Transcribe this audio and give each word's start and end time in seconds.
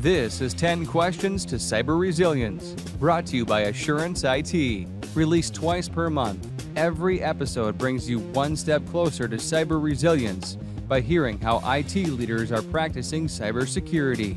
This 0.00 0.40
is 0.40 0.54
10 0.54 0.86
Questions 0.86 1.44
to 1.46 1.56
Cyber 1.56 1.98
Resilience, 1.98 2.70
brought 3.00 3.26
to 3.26 3.36
you 3.36 3.44
by 3.44 3.62
Assurance 3.62 4.22
IT. 4.22 4.86
Released 5.12 5.56
twice 5.56 5.88
per 5.88 6.08
month, 6.08 6.46
every 6.76 7.20
episode 7.20 7.76
brings 7.76 8.08
you 8.08 8.20
one 8.20 8.54
step 8.54 8.86
closer 8.90 9.26
to 9.26 9.38
cyber 9.38 9.82
resilience 9.82 10.56
by 10.86 11.00
hearing 11.00 11.36
how 11.40 11.60
IT 11.64 11.96
leaders 12.10 12.52
are 12.52 12.62
practicing 12.62 13.26
cybersecurity. 13.26 14.36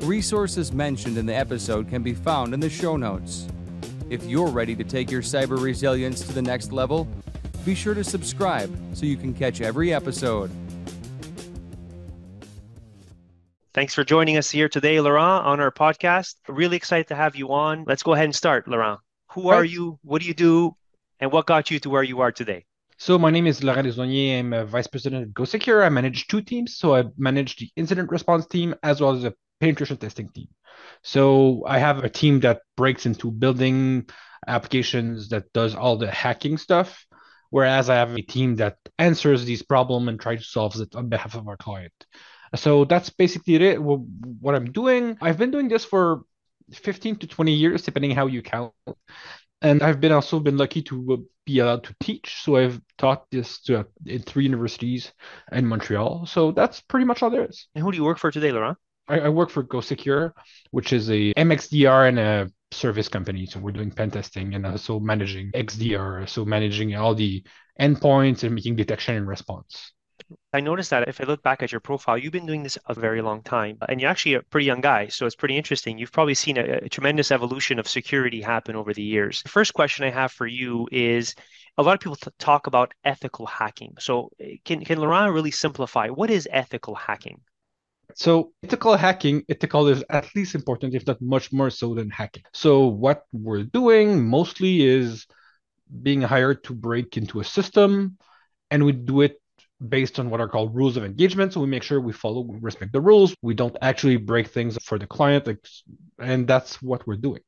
Resources 0.00 0.72
mentioned 0.72 1.18
in 1.18 1.26
the 1.26 1.36
episode 1.36 1.90
can 1.90 2.02
be 2.02 2.14
found 2.14 2.54
in 2.54 2.60
the 2.60 2.70
show 2.70 2.96
notes. 2.96 3.46
If 4.08 4.24
you're 4.24 4.48
ready 4.48 4.74
to 4.76 4.84
take 4.84 5.10
your 5.10 5.20
cyber 5.20 5.62
resilience 5.62 6.22
to 6.22 6.32
the 6.32 6.40
next 6.40 6.72
level, 6.72 7.06
be 7.66 7.74
sure 7.74 7.92
to 7.92 8.02
subscribe 8.02 8.74
so 8.94 9.04
you 9.04 9.18
can 9.18 9.34
catch 9.34 9.60
every 9.60 9.92
episode. 9.92 10.50
Thanks 13.74 13.92
for 13.92 14.04
joining 14.04 14.36
us 14.36 14.48
here 14.48 14.68
today, 14.68 15.00
Laurent, 15.00 15.44
on 15.44 15.58
our 15.58 15.72
podcast. 15.72 16.36
Really 16.46 16.76
excited 16.76 17.08
to 17.08 17.16
have 17.16 17.34
you 17.34 17.52
on. 17.52 17.82
Let's 17.88 18.04
go 18.04 18.12
ahead 18.12 18.26
and 18.26 18.34
start, 18.34 18.68
Laurent. 18.68 19.00
Who 19.32 19.48
are 19.48 19.64
you? 19.64 19.98
What 20.04 20.22
do 20.22 20.28
you 20.28 20.34
do? 20.34 20.76
And 21.18 21.32
what 21.32 21.46
got 21.46 21.72
you 21.72 21.80
to 21.80 21.90
where 21.90 22.04
you 22.04 22.20
are 22.20 22.30
today? 22.30 22.66
So 22.98 23.18
my 23.18 23.30
name 23.30 23.48
is 23.48 23.64
Laurent 23.64 23.88
Desaulniers. 23.88 24.38
I'm 24.38 24.52
a 24.52 24.64
vice 24.64 24.86
president 24.86 25.22
at 25.24 25.34
GoSecure. 25.34 25.84
I 25.84 25.88
manage 25.88 26.28
two 26.28 26.40
teams. 26.40 26.76
So 26.76 26.94
I 26.94 27.06
manage 27.18 27.56
the 27.56 27.68
incident 27.74 28.12
response 28.12 28.46
team 28.46 28.76
as 28.84 29.00
well 29.00 29.10
as 29.10 29.22
the 29.22 29.34
penetration 29.58 29.96
testing 29.96 30.28
team. 30.28 30.46
So 31.02 31.64
I 31.66 31.80
have 31.80 32.04
a 32.04 32.08
team 32.08 32.38
that 32.40 32.60
breaks 32.76 33.06
into 33.06 33.32
building 33.32 34.08
applications 34.46 35.30
that 35.30 35.52
does 35.52 35.74
all 35.74 35.96
the 35.96 36.12
hacking 36.12 36.58
stuff, 36.58 37.04
whereas 37.50 37.90
I 37.90 37.96
have 37.96 38.14
a 38.14 38.22
team 38.22 38.54
that 38.56 38.76
answers 39.00 39.44
these 39.44 39.64
problems 39.64 40.06
and 40.06 40.20
tries 40.20 40.42
to 40.42 40.44
solve 40.44 40.80
it 40.80 40.94
on 40.94 41.08
behalf 41.08 41.34
of 41.34 41.48
our 41.48 41.56
client. 41.56 41.92
So 42.56 42.84
that's 42.84 43.10
basically 43.10 43.56
it. 43.56 43.82
What 43.82 44.54
I'm 44.54 44.72
doing, 44.72 45.16
I've 45.20 45.38
been 45.38 45.50
doing 45.50 45.68
this 45.68 45.84
for 45.84 46.22
15 46.72 47.16
to 47.16 47.26
20 47.26 47.52
years, 47.52 47.82
depending 47.82 48.12
how 48.12 48.26
you 48.26 48.42
count. 48.42 48.72
And 49.62 49.82
I've 49.82 50.00
been 50.00 50.12
also 50.12 50.40
been 50.40 50.58
lucky 50.58 50.82
to 50.82 51.12
uh, 51.12 51.16
be 51.46 51.60
allowed 51.60 51.84
to 51.84 51.94
teach. 52.00 52.42
So 52.42 52.56
I've 52.56 52.80
taught 52.98 53.24
this 53.30 53.62
to, 53.62 53.80
uh, 53.80 53.84
in 54.04 54.22
three 54.22 54.44
universities 54.44 55.10
in 55.52 55.66
Montreal. 55.66 56.26
So 56.26 56.52
that's 56.52 56.80
pretty 56.80 57.06
much 57.06 57.22
all 57.22 57.30
there 57.30 57.46
is. 57.46 57.66
And 57.74 57.82
who 57.82 57.90
do 57.90 57.96
you 57.96 58.04
work 58.04 58.18
for 58.18 58.30
today, 58.30 58.52
Laurent? 58.52 58.76
I, 59.08 59.20
I 59.20 59.28
work 59.30 59.48
for 59.48 59.64
GoSecure, 59.64 60.32
which 60.70 60.92
is 60.92 61.08
a 61.08 61.32
MXDR 61.34 62.08
and 62.08 62.18
a 62.18 62.50
service 62.72 63.08
company. 63.08 63.46
So 63.46 63.58
we're 63.58 63.72
doing 63.72 63.90
pen 63.90 64.10
testing 64.10 64.54
and 64.54 64.66
also 64.66 65.00
managing 65.00 65.50
XDR, 65.52 66.28
so 66.28 66.44
managing 66.44 66.94
all 66.94 67.14
the 67.14 67.42
endpoints 67.80 68.44
and 68.44 68.54
making 68.54 68.76
detection 68.76 69.16
and 69.16 69.26
response. 69.26 69.93
I 70.52 70.60
noticed 70.60 70.90
that 70.90 71.08
if 71.08 71.20
I 71.20 71.24
look 71.24 71.42
back 71.42 71.62
at 71.62 71.72
your 71.72 71.80
profile, 71.80 72.16
you've 72.16 72.32
been 72.32 72.46
doing 72.46 72.62
this 72.62 72.78
a 72.86 72.94
very 72.94 73.20
long 73.22 73.42
time, 73.42 73.78
and 73.88 74.00
you're 74.00 74.10
actually 74.10 74.34
a 74.34 74.42
pretty 74.42 74.66
young 74.66 74.80
guy, 74.80 75.08
so 75.08 75.26
it's 75.26 75.34
pretty 75.34 75.56
interesting. 75.56 75.98
You've 75.98 76.12
probably 76.12 76.34
seen 76.34 76.56
a, 76.56 76.80
a 76.82 76.88
tremendous 76.88 77.30
evolution 77.30 77.78
of 77.78 77.88
security 77.88 78.40
happen 78.40 78.76
over 78.76 78.94
the 78.94 79.02
years. 79.02 79.42
The 79.42 79.48
first 79.48 79.74
question 79.74 80.04
I 80.04 80.10
have 80.10 80.32
for 80.32 80.46
you 80.46 80.88
is 80.92 81.34
a 81.76 81.82
lot 81.82 81.94
of 81.94 82.00
people 82.00 82.16
talk 82.38 82.66
about 82.66 82.94
ethical 83.04 83.46
hacking. 83.46 83.94
So, 83.98 84.30
eh, 84.40 84.56
can, 84.64 84.84
can 84.84 84.98
Laurent 84.98 85.32
really 85.32 85.50
simplify 85.50 86.08
what 86.08 86.30
is 86.30 86.48
ethical 86.50 86.94
hacking? 86.94 87.40
So 88.14 88.52
ethical 88.62 88.96
hacking, 88.96 89.42
ethical 89.48 89.88
is 89.88 90.04
at 90.08 90.28
least 90.36 90.54
important, 90.54 90.94
if 90.94 91.06
not 91.06 91.20
much 91.20 91.52
more 91.52 91.70
so 91.70 91.94
than 91.94 92.10
hacking. 92.10 92.44
So 92.52 92.86
what 92.86 93.24
we're 93.32 93.64
doing 93.64 94.24
mostly 94.28 94.86
is 94.86 95.26
being 96.02 96.22
hired 96.22 96.62
to 96.64 96.74
break 96.74 97.16
into 97.16 97.40
a 97.40 97.44
system, 97.44 98.18
and 98.70 98.84
we 98.84 98.92
do 98.92 99.22
it 99.22 99.40
based 99.88 100.18
on 100.18 100.30
what 100.30 100.40
are 100.40 100.48
called 100.48 100.74
rules 100.74 100.96
of 100.96 101.04
engagement. 101.04 101.52
So 101.52 101.60
we 101.60 101.66
make 101.66 101.82
sure 101.82 102.00
we 102.00 102.12
follow, 102.12 102.40
we 102.40 102.58
respect 102.60 102.92
the 102.92 103.00
rules. 103.00 103.34
We 103.42 103.54
don't 103.54 103.76
actually 103.82 104.16
break 104.16 104.48
things 104.48 104.78
for 104.82 104.98
the 104.98 105.06
client, 105.06 105.48
and 106.18 106.46
that's 106.46 106.80
what 106.82 107.06
we're 107.06 107.16
doing. 107.16 107.40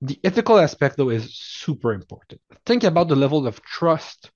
The 0.00 0.18
ethical 0.22 0.58
aspect, 0.58 0.96
though, 0.96 1.10
is 1.10 1.34
super 1.34 1.92
important. 1.92 2.40
Think 2.64 2.84
about 2.84 3.08
the 3.08 3.16
level 3.16 3.46
of 3.46 3.60
trust 3.62 4.30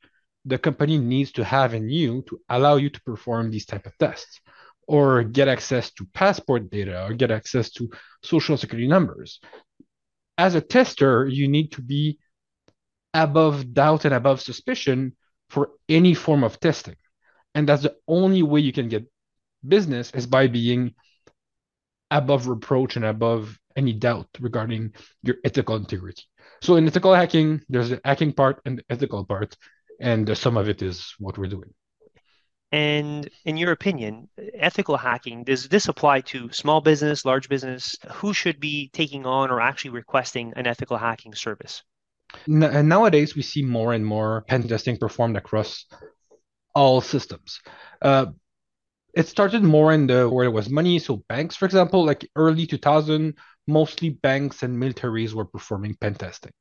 the 0.44 0.58
company 0.58 0.98
needs 0.98 1.32
to 1.32 1.44
have 1.44 1.72
in 1.74 1.88
you 1.88 2.22
to 2.28 2.40
allow 2.48 2.76
you 2.76 2.90
to 2.90 3.00
perform 3.02 3.50
these 3.50 3.66
type 3.66 3.86
of 3.86 3.96
tests 3.98 4.40
or 4.88 5.22
get 5.22 5.48
access 5.48 5.92
to 5.92 6.04
passport 6.12 6.70
data 6.70 7.04
or 7.04 7.14
get 7.14 7.30
access 7.30 7.70
to 7.70 7.88
social 8.22 8.56
security 8.56 8.88
numbers. 8.88 9.40
As 10.36 10.54
a 10.54 10.60
tester, 10.60 11.28
you 11.28 11.46
need 11.46 11.72
to 11.72 11.82
be 11.82 12.18
above 13.14 13.72
doubt 13.72 14.04
and 14.04 14.14
above 14.14 14.40
suspicion 14.40 15.14
for 15.48 15.70
any 15.88 16.14
form 16.14 16.42
of 16.42 16.58
testing. 16.58 16.96
And 17.54 17.68
that's 17.68 17.82
the 17.82 17.96
only 18.08 18.42
way 18.42 18.60
you 18.60 18.72
can 18.72 18.88
get 18.88 19.10
business 19.66 20.10
is 20.12 20.26
by 20.26 20.46
being 20.46 20.94
above 22.10 22.48
reproach 22.48 22.96
and 22.96 23.04
above 23.04 23.58
any 23.76 23.92
doubt 23.92 24.28
regarding 24.40 24.92
your 25.22 25.36
ethical 25.44 25.76
integrity. 25.76 26.22
So 26.60 26.76
in 26.76 26.86
ethical 26.86 27.14
hacking, 27.14 27.62
there's 27.68 27.90
the 27.90 28.00
hacking 28.04 28.32
part 28.32 28.60
and 28.64 28.78
the 28.78 28.84
ethical 28.90 29.24
part, 29.24 29.56
and 30.00 30.36
some 30.36 30.56
of 30.56 30.68
it 30.68 30.82
is 30.82 31.14
what 31.18 31.38
we're 31.38 31.46
doing. 31.46 31.72
And 32.70 33.28
in 33.44 33.58
your 33.58 33.72
opinion, 33.72 34.28
ethical 34.54 34.96
hacking, 34.96 35.44
does 35.44 35.68
this 35.68 35.88
apply 35.88 36.22
to 36.22 36.50
small 36.52 36.80
business, 36.80 37.24
large 37.24 37.48
business? 37.48 37.96
Who 38.12 38.32
should 38.32 38.60
be 38.60 38.88
taking 38.94 39.26
on 39.26 39.50
or 39.50 39.60
actually 39.60 39.90
requesting 39.90 40.54
an 40.56 40.66
ethical 40.66 40.96
hacking 40.96 41.34
service? 41.34 41.82
Nowadays, 42.46 43.36
we 43.36 43.42
see 43.42 43.62
more 43.62 43.92
and 43.92 44.06
more 44.06 44.44
pen 44.48 44.66
testing 44.66 44.96
performed 44.96 45.36
across 45.36 45.84
all 46.74 47.00
systems. 47.00 47.60
Uh, 48.00 48.26
it 49.14 49.28
started 49.28 49.62
more 49.62 49.92
in 49.92 50.06
the 50.06 50.28
where 50.28 50.44
there 50.44 50.50
was 50.50 50.70
money. 50.70 50.98
So 50.98 51.22
banks, 51.28 51.56
for 51.56 51.66
example, 51.66 52.04
like 52.04 52.28
early 52.36 52.66
2000, 52.66 53.34
mostly 53.66 54.10
banks 54.10 54.62
and 54.62 54.76
militaries 54.76 55.34
were 55.34 55.44
performing 55.44 55.96
pen 56.00 56.14
testing. 56.14 56.52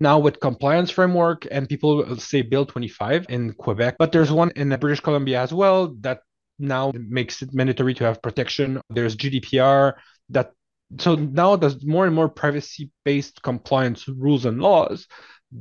Now 0.00 0.18
with 0.18 0.40
compliance 0.40 0.90
framework 0.90 1.46
and 1.50 1.68
people 1.68 2.16
say 2.16 2.42
Bill 2.42 2.66
25 2.66 3.26
in 3.28 3.52
Quebec, 3.54 3.96
but 3.98 4.12
there's 4.12 4.32
one 4.32 4.50
in 4.56 4.68
British 4.76 5.00
Columbia 5.00 5.40
as 5.40 5.52
well 5.52 5.94
that 6.00 6.20
now 6.58 6.92
makes 6.94 7.42
it 7.42 7.52
mandatory 7.52 7.94
to 7.94 8.04
have 8.04 8.22
protection. 8.22 8.80
There's 8.90 9.16
GDPR 9.16 9.94
that 10.30 10.52
so 10.98 11.14
now 11.14 11.56
there's 11.56 11.84
more 11.84 12.06
and 12.06 12.14
more 12.14 12.28
privacy 12.28 12.90
based 13.04 13.42
compliance 13.42 14.06
rules 14.06 14.44
and 14.44 14.60
laws 14.60 15.06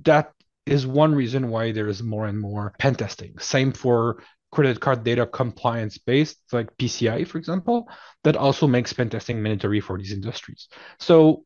that 0.03 0.31
is 0.65 0.87
one 0.87 1.13
reason 1.13 1.49
why 1.49 1.71
there 1.71 1.87
is 1.87 2.01
more 2.01 2.25
and 2.25 2.39
more 2.39 2.73
pen 2.79 2.95
testing. 2.95 3.37
Same 3.39 3.71
for 3.71 4.23
credit 4.51 4.79
card 4.79 5.03
data 5.03 5.25
compliance 5.25 5.97
based, 5.97 6.39
like 6.51 6.75
PCI, 6.77 7.27
for 7.27 7.37
example, 7.37 7.89
that 8.23 8.37
also 8.37 8.67
makes 8.67 8.93
pen 8.93 9.09
testing 9.09 9.41
mandatory 9.41 9.81
for 9.81 9.97
these 9.97 10.13
industries. 10.13 10.69
So 10.99 11.45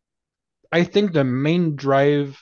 I 0.72 0.84
think 0.84 1.14
the 1.14 1.24
main 1.24 1.76
drive 1.76 2.38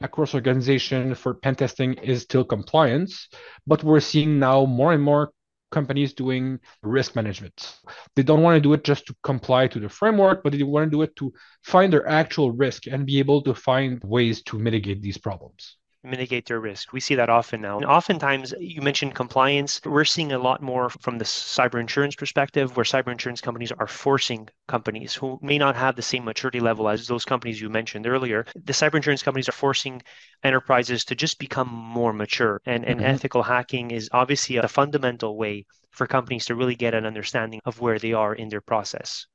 across 0.00 0.34
organization 0.34 1.14
for 1.14 1.34
pen 1.34 1.54
testing 1.54 1.94
is 1.94 2.22
still 2.22 2.44
compliance, 2.44 3.28
but 3.66 3.84
we're 3.84 4.00
seeing 4.00 4.38
now 4.38 4.64
more 4.64 4.92
and 4.92 5.02
more 5.02 5.32
companies 5.70 6.14
doing 6.14 6.58
risk 6.82 7.14
management. 7.14 7.76
They 8.14 8.22
don't 8.22 8.42
want 8.42 8.56
to 8.56 8.60
do 8.60 8.72
it 8.72 8.84
just 8.84 9.06
to 9.06 9.16
comply 9.22 9.66
to 9.68 9.80
the 9.80 9.88
framework, 9.88 10.42
but 10.42 10.52
they 10.52 10.62
want 10.62 10.86
to 10.86 10.96
do 10.96 11.02
it 11.02 11.14
to 11.16 11.32
find 11.62 11.92
their 11.92 12.08
actual 12.08 12.52
risk 12.52 12.86
and 12.86 13.06
be 13.06 13.18
able 13.18 13.42
to 13.42 13.54
find 13.54 14.02
ways 14.02 14.42
to 14.44 14.58
mitigate 14.58 15.02
these 15.02 15.18
problems 15.18 15.76
mitigate 16.06 16.46
their 16.46 16.60
risk. 16.60 16.92
We 16.92 17.00
see 17.00 17.14
that 17.16 17.28
often 17.28 17.60
now. 17.60 17.76
And 17.76 17.86
oftentimes, 17.86 18.54
you 18.58 18.80
mentioned 18.80 19.14
compliance. 19.14 19.80
We're 19.84 20.04
seeing 20.04 20.32
a 20.32 20.38
lot 20.38 20.62
more 20.62 20.88
from 20.88 21.18
the 21.18 21.24
cyber 21.24 21.80
insurance 21.80 22.14
perspective, 22.14 22.76
where 22.76 22.84
cyber 22.84 23.12
insurance 23.12 23.40
companies 23.40 23.72
are 23.72 23.86
forcing 23.86 24.48
companies 24.68 25.14
who 25.14 25.38
may 25.42 25.58
not 25.58 25.76
have 25.76 25.96
the 25.96 26.02
same 26.02 26.24
maturity 26.24 26.60
level 26.60 26.88
as 26.88 27.06
those 27.06 27.24
companies 27.24 27.60
you 27.60 27.68
mentioned 27.68 28.06
earlier. 28.06 28.46
The 28.54 28.72
cyber 28.72 28.94
insurance 28.94 29.22
companies 29.22 29.48
are 29.48 29.52
forcing 29.52 30.02
enterprises 30.42 31.04
to 31.06 31.14
just 31.14 31.38
become 31.38 31.68
more 31.68 32.12
mature. 32.12 32.60
And, 32.66 32.84
and 32.84 33.00
mm-hmm. 33.00 33.10
ethical 33.10 33.42
hacking 33.42 33.90
is 33.90 34.08
obviously 34.12 34.56
a 34.56 34.68
fundamental 34.68 35.36
way 35.36 35.66
for 35.90 36.06
companies 36.06 36.46
to 36.46 36.54
really 36.54 36.74
get 36.74 36.94
an 36.94 37.06
understanding 37.06 37.60
of 37.64 37.80
where 37.80 37.98
they 37.98 38.12
are 38.12 38.34
in 38.34 38.48
their 38.48 38.60
process. 38.60 39.26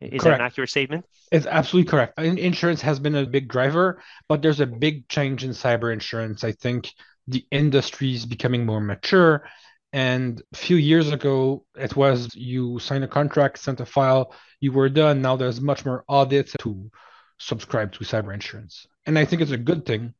Is 0.00 0.22
correct. 0.22 0.24
that 0.24 0.34
an 0.34 0.40
accurate 0.40 0.70
statement? 0.70 1.04
It's 1.30 1.46
absolutely 1.46 1.90
correct. 1.90 2.18
Insurance 2.18 2.80
has 2.80 2.98
been 2.98 3.14
a 3.14 3.26
big 3.26 3.48
driver, 3.48 4.02
but 4.28 4.42
there's 4.42 4.60
a 4.60 4.66
big 4.66 5.08
change 5.08 5.44
in 5.44 5.50
cyber 5.50 5.92
insurance. 5.92 6.42
I 6.42 6.52
think 6.52 6.92
the 7.28 7.46
industry 7.50 8.14
is 8.14 8.26
becoming 8.26 8.64
more 8.64 8.80
mature. 8.80 9.44
And 9.92 10.42
a 10.52 10.56
few 10.56 10.76
years 10.76 11.12
ago, 11.12 11.64
it 11.76 11.96
was 11.96 12.34
you 12.34 12.78
sign 12.78 13.02
a 13.02 13.08
contract, 13.08 13.58
sent 13.58 13.80
a 13.80 13.86
file, 13.86 14.34
you 14.60 14.72
were 14.72 14.88
done. 14.88 15.20
Now 15.20 15.36
there's 15.36 15.60
much 15.60 15.84
more 15.84 16.04
audits 16.08 16.54
to 16.60 16.90
subscribe 17.38 17.92
to 17.92 18.04
cyber 18.04 18.32
insurance. 18.32 18.86
And 19.06 19.18
I 19.18 19.24
think 19.24 19.42
it's 19.42 19.50
a 19.50 19.56
good 19.56 19.84
thing 19.84 20.14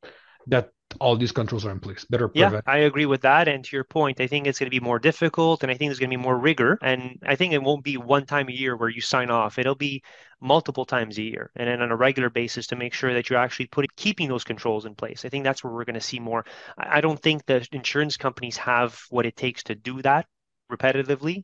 that 0.46 0.70
all 0.98 1.16
these 1.16 1.32
controls 1.32 1.64
are 1.64 1.70
in 1.70 1.78
place. 1.78 2.04
Better. 2.04 2.31
Yeah, 2.34 2.60
I 2.66 2.78
agree 2.78 3.06
with 3.06 3.22
that. 3.22 3.46
And 3.46 3.64
to 3.64 3.76
your 3.76 3.84
point, 3.84 4.20
I 4.20 4.26
think 4.26 4.46
it's 4.46 4.58
going 4.58 4.66
to 4.66 4.70
be 4.70 4.81
more 4.81 4.98
difficult, 4.98 5.62
and 5.62 5.70
I 5.70 5.76
think 5.76 5.90
there's 5.90 6.00
going 6.00 6.10
to 6.10 6.16
be 6.16 6.22
more 6.22 6.38
rigor. 6.38 6.78
And 6.82 7.19
I 7.25 7.37
think 7.37 7.52
it 7.52 7.62
won't 7.62 7.84
be 7.84 7.96
one 7.96 8.26
time 8.26 8.48
a 8.48 8.52
year 8.52 8.76
where 8.76 8.88
you 8.88 9.00
sign 9.00 9.31
off. 9.31 9.58
It'll 9.58 9.75
be 9.75 10.02
multiple 10.40 10.84
times 10.84 11.19
a 11.19 11.22
year, 11.22 11.50
and 11.54 11.69
then 11.69 11.82
on 11.82 11.92
a 11.92 11.96
regular 11.96 12.31
basis 12.31 12.66
to 12.69 12.76
make 12.76 12.94
sure 12.94 13.14
that 13.14 13.31
you're 13.31 13.38
actually 13.38 13.66
putting 13.66 13.90
keeping 13.96 14.28
those 14.28 14.44
controls 14.44 14.84
in 14.84 14.94
place. 14.94 15.25
I 15.25 15.28
think 15.28 15.44
that's 15.44 15.62
where 15.62 15.72
we're 15.72 15.84
going 15.84 15.94
to 15.94 16.00
see 16.00 16.19
more. 16.19 16.44
I 16.76 17.00
don't 17.00 17.20
think 17.20 17.46
the 17.46 17.66
insurance 17.72 18.16
companies 18.16 18.56
have 18.56 19.00
what 19.10 19.26
it 19.26 19.36
takes 19.36 19.62
to 19.64 19.75
do 19.75 20.02
that 20.02 20.26
repetitively 20.70 21.43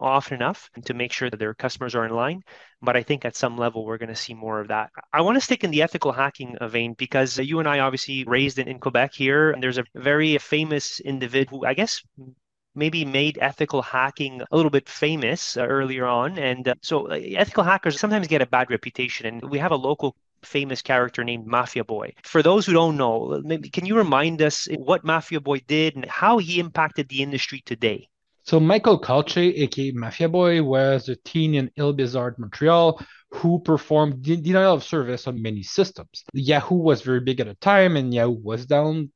often 0.00 0.36
enough 0.36 0.70
to 0.84 0.94
make 0.94 1.12
sure 1.12 1.30
that 1.30 1.38
their 1.38 1.54
customers 1.54 1.94
are 1.94 2.04
in 2.04 2.12
line. 2.12 2.42
But 2.80 2.96
I 2.96 3.02
think 3.02 3.24
at 3.24 3.36
some 3.36 3.56
level, 3.56 3.84
we're 3.84 3.98
going 3.98 4.08
to 4.08 4.16
see 4.16 4.34
more 4.34 4.60
of 4.60 4.68
that. 4.68 4.90
I 5.12 5.20
want 5.20 5.36
to 5.36 5.40
stick 5.40 5.64
in 5.64 5.70
the 5.70 5.82
ethical 5.82 6.12
hacking 6.12 6.56
vein 6.62 6.94
because 6.98 7.38
you 7.38 7.58
and 7.58 7.68
I 7.68 7.80
obviously 7.80 8.24
raised 8.24 8.58
in, 8.58 8.68
in 8.68 8.78
Quebec 8.78 9.12
here, 9.14 9.50
and 9.50 9.62
there's 9.62 9.78
a 9.78 9.84
very 9.94 10.38
famous 10.38 11.00
individual 11.00 11.60
who 11.60 11.66
I 11.66 11.74
guess 11.74 12.02
maybe 12.74 13.04
made 13.04 13.38
ethical 13.40 13.82
hacking 13.82 14.42
a 14.50 14.56
little 14.56 14.70
bit 14.70 14.88
famous 14.88 15.56
uh, 15.56 15.66
earlier 15.66 16.06
on. 16.06 16.38
And 16.38 16.68
uh, 16.68 16.74
so 16.82 17.10
uh, 17.10 17.18
ethical 17.22 17.64
hackers 17.64 18.00
sometimes 18.00 18.28
get 18.28 18.42
a 18.42 18.46
bad 18.46 18.70
reputation. 18.70 19.26
And 19.26 19.50
we 19.50 19.58
have 19.58 19.72
a 19.72 19.76
local 19.76 20.16
famous 20.42 20.82
character 20.82 21.22
named 21.22 21.46
Mafia 21.46 21.84
Boy. 21.84 22.12
For 22.24 22.42
those 22.42 22.66
who 22.66 22.72
don't 22.72 22.96
know, 22.96 23.40
maybe 23.44 23.68
can 23.68 23.86
you 23.86 23.96
remind 23.96 24.42
us 24.42 24.68
what 24.76 25.04
Mafia 25.04 25.40
Boy 25.40 25.60
did 25.66 25.96
and 25.96 26.06
how 26.06 26.38
he 26.38 26.58
impacted 26.58 27.08
the 27.08 27.22
industry 27.22 27.62
today? 27.64 28.08
So 28.44 28.58
Michael 28.58 28.98
Calce, 28.98 29.36
aka 29.36 29.92
Mafia 29.92 30.28
Boy, 30.28 30.62
was 30.62 31.08
a 31.08 31.16
teen 31.16 31.54
in 31.54 31.70
Ile-Bizard, 31.78 32.38
Montreal, 32.38 33.00
who 33.30 33.60
performed 33.60 34.22
denial 34.22 34.74
of 34.74 34.84
service 34.84 35.26
on 35.26 35.40
many 35.40 35.62
systems. 35.62 36.24
Yahoo 36.32 36.74
was 36.74 37.02
very 37.02 37.20
big 37.20 37.40
at 37.40 37.46
the 37.46 37.54
time, 37.54 37.96
and 37.96 38.12
Yahoo 38.12 38.32
was 38.32 38.66
down 38.66 39.10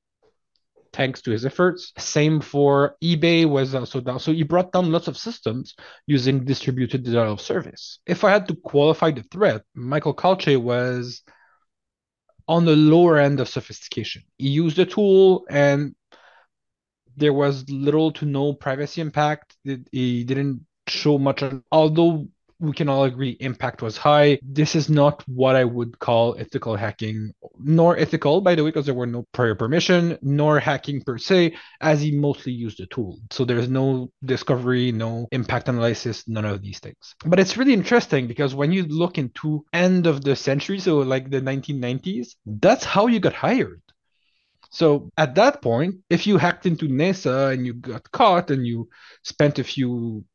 thanks 0.93 1.21
to 1.23 1.31
his 1.31 1.45
efforts. 1.45 1.93
Same 1.99 2.41
for 2.41 2.97
eBay 3.03 3.47
was 3.47 3.75
also 3.75 4.01
down. 4.01 4.19
So 4.19 4.33
he 4.33 4.45
brought 4.45 4.73
down 4.73 4.91
lots 4.91 5.09
of 5.09 5.19
systems 5.19 5.75
using 6.07 6.45
distributed 6.45 7.03
denial 7.03 7.35
of 7.35 7.41
service. 7.41 7.99
If 8.07 8.25
I 8.25 8.31
had 8.31 8.49
to 8.49 8.55
qualify 8.55 9.11
the 9.11 9.23
threat, 9.25 9.63
Michael 9.75 10.15
Calce 10.15 10.57
was 10.57 11.23
on 12.49 12.65
the 12.65 12.77
lower 12.77 13.19
end 13.19 13.41
of 13.41 13.49
sophistication. 13.49 14.23
He 14.39 14.49
used 14.49 14.79
a 14.79 14.87
tool 14.87 15.45
and 15.51 15.95
there 17.17 17.33
was 17.33 17.69
little 17.71 18.13
to 18.13 18.25
no 18.25 18.53
privacy 18.53 19.01
impact. 19.01 19.57
He 19.93 20.25
didn't 20.25 20.67
show 20.87 21.19
much, 21.19 21.43
although 21.73 22.29
we 22.59 22.73
can 22.73 22.89
all 22.89 23.05
agree 23.05 23.37
impact 23.41 23.83
was 23.83 23.99
high. 23.99 24.39
This 24.43 24.75
is 24.75 24.89
not 24.89 25.23
what 25.29 25.57
I 25.57 25.65
would 25.65 25.99
call 25.99 26.37
ethical 26.39 26.75
hacking, 26.77 27.33
nor 27.59 27.99
ethical, 27.99 28.41
by 28.41 28.55
the 28.55 28.65
way, 28.65 28.71
because 28.71 28.87
there 28.87 28.95
were 28.95 29.07
no 29.07 29.27
prior 29.33 29.55
permission, 29.55 30.17
nor 30.23 30.59
hacking 30.59 31.03
per 31.03 31.19
se, 31.19 31.55
as 31.81 32.01
he 32.01 32.13
mostly 32.13 32.53
used 32.53 32.79
the 32.79 32.87
tool. 32.87 33.19
So 33.31 33.45
there's 33.45 33.69
no 33.69 34.11
discovery, 34.25 34.91
no 34.93 35.29
impact 35.33 35.69
analysis, 35.69 36.27
none 36.29 36.47
of 36.47 36.63
these 36.63 36.79
things. 36.79 37.15
But 37.25 37.41
it's 37.41 37.59
really 37.59 37.75
interesting 37.75 38.27
because 38.27 38.55
when 38.55 38.73
you 38.73 38.85
look 38.85 39.19
into 39.19 39.67
end 39.73 40.07
of 40.07 40.25
the 40.25 40.35
century, 40.35 40.79
so 40.79 40.99
like 40.99 41.29
the 41.31 41.43
1990s, 41.43 42.37
that's 42.47 42.85
how 42.85 43.07
you 43.07 43.21
got 43.21 43.35
hired. 43.35 43.83
So 44.77 45.09
at 45.17 45.37
that 45.37 45.63
point, 45.63 45.95
if 46.11 46.27
you 46.27 46.37
hacked 46.37 46.67
into 46.67 46.87
NASA 46.87 47.51
and 47.55 47.65
you 47.65 47.73
got 47.73 48.11
caught 48.11 48.51
and 48.51 48.67
you 48.67 48.91
spent 49.23 49.59
a 49.59 49.65
few 49.65 50.27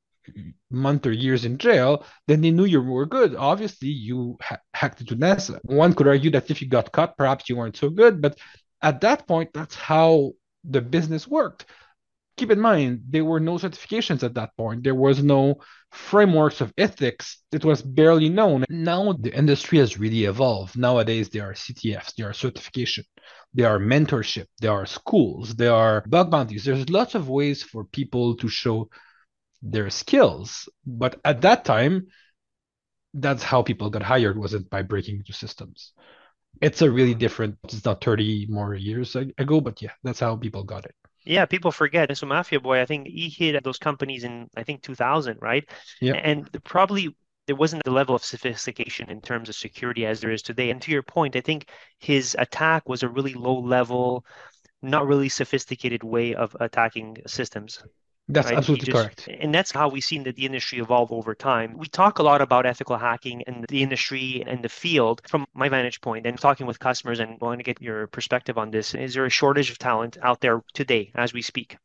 month 0.71 1.05
or 1.05 1.11
years 1.11 1.45
in 1.45 1.59
jail, 1.59 2.03
then 2.27 2.41
they 2.41 2.49
knew 2.49 2.65
you 2.65 2.81
were 2.81 3.05
good. 3.05 3.35
Obviously, 3.35 3.89
you 3.89 4.37
ha- 4.41 4.57
hacked 4.73 4.99
into 4.99 5.15
NASA. 5.15 5.59
One 5.61 5.93
could 5.93 6.07
argue 6.07 6.31
that 6.31 6.49
if 6.49 6.59
you 6.59 6.67
got 6.67 6.91
caught, 6.91 7.17
perhaps 7.17 7.49
you 7.49 7.55
weren't 7.55 7.77
so 7.77 7.89
good. 7.91 8.19
But 8.19 8.39
at 8.81 9.01
that 9.01 9.27
point, 9.27 9.51
that's 9.53 9.75
how 9.75 10.31
the 10.63 10.81
business 10.81 11.27
worked. 11.27 11.67
Keep 12.41 12.49
in 12.49 12.59
mind, 12.59 13.03
there 13.07 13.23
were 13.23 13.39
no 13.39 13.59
certifications 13.59 14.23
at 14.23 14.33
that 14.33 14.57
point. 14.57 14.83
There 14.83 14.95
was 14.95 15.21
no 15.21 15.61
frameworks 15.91 16.59
of 16.59 16.73
ethics. 16.75 17.37
It 17.51 17.63
was 17.63 17.83
barely 17.83 18.29
known. 18.29 18.65
Now 18.67 19.13
the 19.13 19.31
industry 19.31 19.77
has 19.77 19.99
really 19.99 20.23
evolved. 20.23 20.75
Nowadays, 20.75 21.29
there 21.29 21.47
are 21.47 21.53
CTFs, 21.53 22.15
there 22.15 22.27
are 22.27 22.33
certification, 22.33 23.03
there 23.53 23.69
are 23.69 23.77
mentorship, 23.77 24.47
there 24.59 24.71
are 24.71 24.87
schools, 24.87 25.53
there 25.53 25.71
are 25.71 26.03
bug 26.07 26.31
bounties. 26.31 26.63
There's 26.65 26.89
lots 26.89 27.13
of 27.13 27.29
ways 27.29 27.61
for 27.61 27.83
people 27.83 28.35
to 28.37 28.47
show 28.47 28.89
their 29.61 29.91
skills. 29.91 30.67
But 30.83 31.21
at 31.23 31.41
that 31.41 31.63
time, 31.63 32.07
that's 33.13 33.43
how 33.43 33.61
people 33.61 33.91
got 33.91 34.01
hired, 34.01 34.35
wasn't 34.35 34.67
by 34.71 34.81
breaking 34.81 35.17
into 35.17 35.33
systems. 35.33 35.93
It's 36.59 36.81
a 36.81 36.89
really 36.89 37.13
different, 37.13 37.59
it's 37.65 37.85
not 37.85 38.03
30 38.03 38.47
more 38.49 38.73
years 38.73 39.15
ago, 39.15 39.61
but 39.61 39.79
yeah, 39.83 39.93
that's 40.01 40.21
how 40.21 40.35
people 40.37 40.63
got 40.63 40.85
it. 40.85 40.95
Yeah, 41.23 41.45
people 41.45 41.71
forget. 41.71 42.09
And 42.09 42.17
so 42.17 42.25
Mafia 42.25 42.59
Boy, 42.59 42.81
I 42.81 42.85
think 42.85 43.07
he 43.07 43.29
hit 43.29 43.63
those 43.63 43.77
companies 43.77 44.23
in 44.23 44.47
I 44.55 44.63
think 44.63 44.81
2000, 44.81 45.37
right? 45.41 45.67
Yeah. 45.99 46.13
And 46.13 46.49
probably 46.63 47.15
there 47.47 47.55
wasn't 47.55 47.83
the 47.83 47.91
level 47.91 48.15
of 48.15 48.23
sophistication 48.23 49.09
in 49.09 49.21
terms 49.21 49.49
of 49.49 49.55
security 49.55 50.05
as 50.05 50.21
there 50.21 50.31
is 50.31 50.41
today. 50.41 50.69
And 50.71 50.81
to 50.81 50.91
your 50.91 51.03
point, 51.03 51.35
I 51.35 51.41
think 51.41 51.69
his 51.99 52.35
attack 52.39 52.87
was 52.87 53.03
a 53.03 53.09
really 53.09 53.33
low 53.33 53.59
level, 53.59 54.25
not 54.81 55.07
really 55.07 55.29
sophisticated 55.29 56.03
way 56.03 56.33
of 56.33 56.55
attacking 56.59 57.17
systems. 57.27 57.83
That's 58.31 58.47
right? 58.47 58.57
absolutely 58.57 58.85
just, 58.85 58.97
correct. 58.97 59.27
And 59.27 59.53
that's 59.53 59.71
how 59.71 59.89
we've 59.89 60.03
seen 60.03 60.23
that 60.23 60.37
the 60.37 60.45
industry 60.45 60.79
evolve 60.79 61.11
over 61.11 61.35
time. 61.35 61.77
We 61.77 61.87
talk 61.87 62.19
a 62.19 62.23
lot 62.23 62.41
about 62.41 62.65
ethical 62.65 62.97
hacking 62.97 63.43
and 63.45 63.65
the 63.67 63.83
industry 63.83 64.43
and 64.47 64.63
the 64.63 64.69
field 64.69 65.21
from 65.27 65.45
my 65.53 65.67
vantage 65.67 65.99
point 65.99 66.25
and 66.25 66.39
talking 66.39 66.65
with 66.65 66.79
customers 66.79 67.19
and 67.19 67.39
wanting 67.41 67.59
to 67.59 67.63
get 67.63 67.81
your 67.81 68.07
perspective 68.07 68.57
on 68.57 68.71
this. 68.71 68.95
Is 68.95 69.15
there 69.15 69.25
a 69.25 69.29
shortage 69.29 69.69
of 69.69 69.77
talent 69.77 70.17
out 70.23 70.39
there 70.39 70.61
today 70.73 71.11
as 71.13 71.33
we 71.33 71.41
speak? 71.41 71.77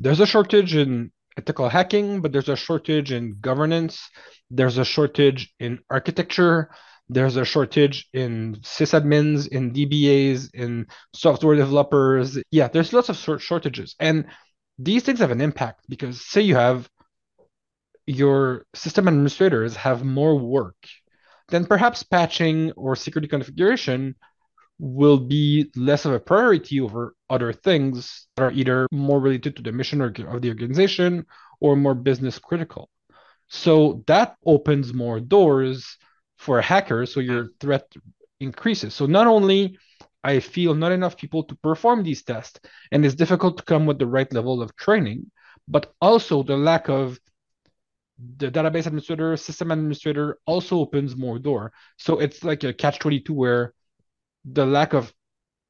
There's 0.00 0.20
a 0.20 0.26
shortage 0.26 0.74
in 0.74 1.12
ethical 1.36 1.68
hacking, 1.68 2.22
but 2.22 2.32
there's 2.32 2.48
a 2.48 2.56
shortage 2.56 3.12
in 3.12 3.38
governance. 3.40 4.10
There's 4.50 4.78
a 4.78 4.84
shortage 4.84 5.54
in 5.60 5.78
architecture. 5.88 6.70
There's 7.08 7.36
a 7.36 7.44
shortage 7.44 8.08
in 8.12 8.56
sysadmins, 8.62 9.48
in 9.48 9.72
DBAs, 9.72 10.50
in 10.54 10.88
software 11.14 11.56
developers. 11.56 12.38
Yeah, 12.50 12.68
there's 12.68 12.92
lots 12.92 13.08
of 13.08 13.40
shortages. 13.40 13.94
And 13.98 14.26
these 14.78 15.02
things 15.02 15.18
have 15.18 15.30
an 15.30 15.40
impact 15.40 15.84
because 15.88 16.24
say 16.24 16.40
you 16.40 16.54
have 16.54 16.88
your 18.06 18.64
system 18.74 19.08
administrators 19.08 19.76
have 19.76 20.04
more 20.04 20.38
work, 20.38 20.76
then 21.48 21.66
perhaps 21.66 22.02
patching 22.02 22.72
or 22.72 22.96
security 22.96 23.28
configuration 23.28 24.14
will 24.78 25.18
be 25.18 25.70
less 25.74 26.04
of 26.04 26.12
a 26.12 26.20
priority 26.20 26.80
over 26.80 27.14
other 27.28 27.52
things 27.52 28.26
that 28.36 28.44
are 28.44 28.52
either 28.52 28.86
more 28.92 29.20
related 29.20 29.56
to 29.56 29.62
the 29.62 29.72
mission 29.72 30.00
of 30.00 30.14
the 30.14 30.48
organization 30.48 31.26
or 31.60 31.76
more 31.76 31.94
business 31.94 32.38
critical. 32.38 32.88
So 33.48 34.04
that 34.06 34.36
opens 34.46 34.94
more 34.94 35.20
doors 35.20 35.96
for 36.36 36.60
a 36.60 36.62
hacker, 36.62 37.06
so 37.06 37.20
your 37.20 37.48
threat 37.60 37.90
increases. 38.38 38.94
So 38.94 39.06
not 39.06 39.26
only 39.26 39.76
I 40.28 40.40
feel 40.40 40.74
not 40.74 40.92
enough 40.92 41.16
people 41.16 41.42
to 41.44 41.54
perform 41.56 42.02
these 42.02 42.22
tests, 42.22 42.60
and 42.92 43.04
it's 43.04 43.14
difficult 43.14 43.56
to 43.56 43.64
come 43.64 43.86
with 43.86 43.98
the 43.98 44.06
right 44.06 44.30
level 44.32 44.60
of 44.60 44.76
training, 44.76 45.30
but 45.66 45.94
also 46.02 46.42
the 46.42 46.56
lack 46.56 46.88
of 46.88 47.18
the 48.36 48.50
database 48.50 48.86
administrator, 48.86 49.36
system 49.36 49.70
administrator 49.70 50.38
also 50.44 50.78
opens 50.78 51.16
more 51.16 51.38
door. 51.38 51.72
So 51.96 52.18
it's 52.18 52.44
like 52.44 52.62
a 52.64 52.74
catch 52.74 52.98
22 52.98 53.32
where 53.32 53.72
the 54.44 54.66
lack 54.66 54.92
of 54.92 55.12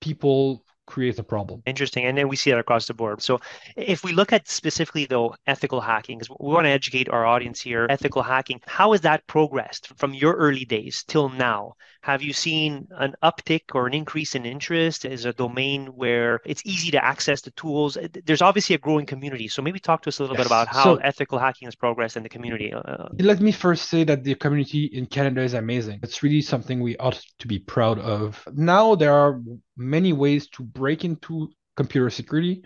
people 0.01 0.65
creates 0.89 1.19
a 1.19 1.23
problem. 1.23 1.63
Interesting. 1.67 2.07
And 2.07 2.17
then 2.17 2.29
we 2.29 2.37
see 2.37 2.51
that 2.51 2.59
across 2.59 2.87
the 2.87 2.95
board. 2.95 3.23
So 3.23 3.41
if 3.77 4.03
we 4.03 4.13
look 4.13 4.33
at 4.33 4.49
specifically 4.49 5.05
though 5.05 5.35
ethical 5.47 5.81
hacking, 5.81 6.19
because 6.19 6.31
we 6.31 6.53
want 6.53 6.65
to 6.65 6.71
educate 6.71 7.09
our 7.11 7.25
audience 7.27 7.61
here, 7.61 7.87
ethical 7.91 8.23
hacking, 8.23 8.61
how 8.67 8.93
has 8.93 9.03
that 9.03 9.27
progressed 9.27 9.89
from 9.99 10.15
your 10.15 10.35
early 10.35 10.65
days 10.65 11.05
till 11.07 11.29
now? 11.29 11.75
Have 12.03 12.23
you 12.23 12.33
seen 12.33 12.89
an 12.93 13.15
uptick 13.23 13.75
or 13.75 13.87
an 13.87 13.93
increase 13.93 14.35
in 14.35 14.47
interest? 14.47 15.05
Is 15.05 15.27
a 15.27 15.33
domain 15.33 15.87
where 15.89 16.41
it's 16.47 16.63
easy 16.65 16.91
to 16.93 17.05
access 17.05 17.43
the 17.43 17.51
tools? 17.51 17.99
There's 18.25 18.41
obviously 18.41 18.75
a 18.77 18.79
growing 18.79 19.05
community. 19.05 19.49
So 19.49 19.61
maybe 19.61 19.79
talk 19.79 20.03
to 20.03 20.09
us 20.09 20.19
a 20.19 20.23
little 20.23 20.37
yes. 20.37 20.45
bit 20.45 20.47
about 20.47 20.69
how 20.69 20.85
so, 20.85 20.97
ethical 20.97 21.39
hacking 21.39 21.67
has 21.67 21.75
progressed 21.75 22.17
in 22.17 22.23
the 22.23 22.29
community. 22.29 22.73
Uh, 22.73 23.09
let 23.19 23.41
me 23.41 23.53
first 23.53 23.91
say 23.91 24.05
that 24.05 24.25
the 24.25 24.35
community 24.37 24.85
in 24.87 25.07
Canada 25.07 25.43
is 25.43 25.55
amazing. 25.55 26.01
It's 26.03 26.23
really 26.23 26.41
something 26.41 26.81
we 26.81 26.97
ought 26.97 27.21
to 27.41 27.47
be 27.47 27.59
proud 27.59 27.99
of. 27.99 28.43
Now 28.55 28.95
there 28.95 29.13
are 29.13 29.41
many 29.79 30.13
ways 30.13 30.49
to 30.51 30.63
break 30.63 31.05
into 31.05 31.51
computer 31.77 32.11
security 32.11 32.65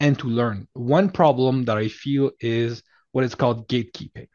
and 0.00 0.18
to 0.18 0.26
learn. 0.26 0.66
One 0.72 1.10
problem 1.10 1.64
that 1.66 1.76
I 1.76 1.88
feel 1.88 2.30
is 2.40 2.82
what 3.12 3.24
is 3.24 3.34
called 3.34 3.68
gatekeeping. 3.68 4.28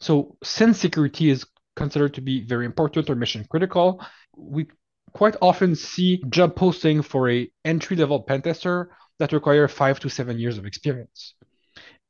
So, 0.00 0.36
since 0.42 0.78
security 0.78 1.30
is 1.30 1.44
considered 1.74 2.14
to 2.14 2.22
be 2.22 2.44
very 2.44 2.64
important 2.64 3.10
or 3.10 3.14
mission 3.14 3.46
critical, 3.50 4.04
we 4.34 4.66
quite 5.12 5.36
often 5.42 5.74
see 5.74 6.22
job 6.28 6.56
posting 6.56 7.02
for 7.02 7.30
a 7.30 7.50
entry 7.64 7.96
level 7.96 8.22
pen 8.22 8.42
tester 8.42 8.90
that 9.18 9.32
require 9.32 9.68
five 9.68 10.00
to 10.00 10.08
seven 10.08 10.38
years 10.38 10.58
of 10.58 10.66
experience. 10.66 11.34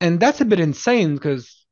And 0.00 0.20
that's 0.20 0.40
a 0.40 0.44
bit 0.44 0.60
insane 0.60 1.14
because 1.14 1.66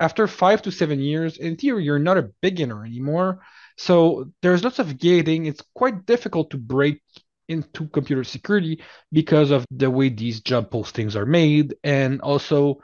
after 0.00 0.26
five 0.26 0.62
to 0.62 0.70
seven 0.70 1.00
years, 1.00 1.38
in 1.38 1.56
theory, 1.56 1.84
you're 1.84 1.98
not 1.98 2.18
a 2.18 2.30
beginner 2.40 2.84
anymore. 2.84 3.40
So 3.78 4.30
there's 4.42 4.64
lots 4.64 4.80
of 4.80 4.98
gating. 4.98 5.46
It's 5.46 5.62
quite 5.74 6.04
difficult 6.04 6.50
to 6.50 6.58
break 6.58 7.00
into 7.48 7.86
computer 7.88 8.24
security 8.24 8.82
because 9.10 9.50
of 9.50 9.64
the 9.70 9.90
way 9.90 10.10
these 10.10 10.40
job 10.40 10.70
postings 10.70 11.14
are 11.14 11.24
made 11.24 11.74
and 11.82 12.20
also 12.20 12.78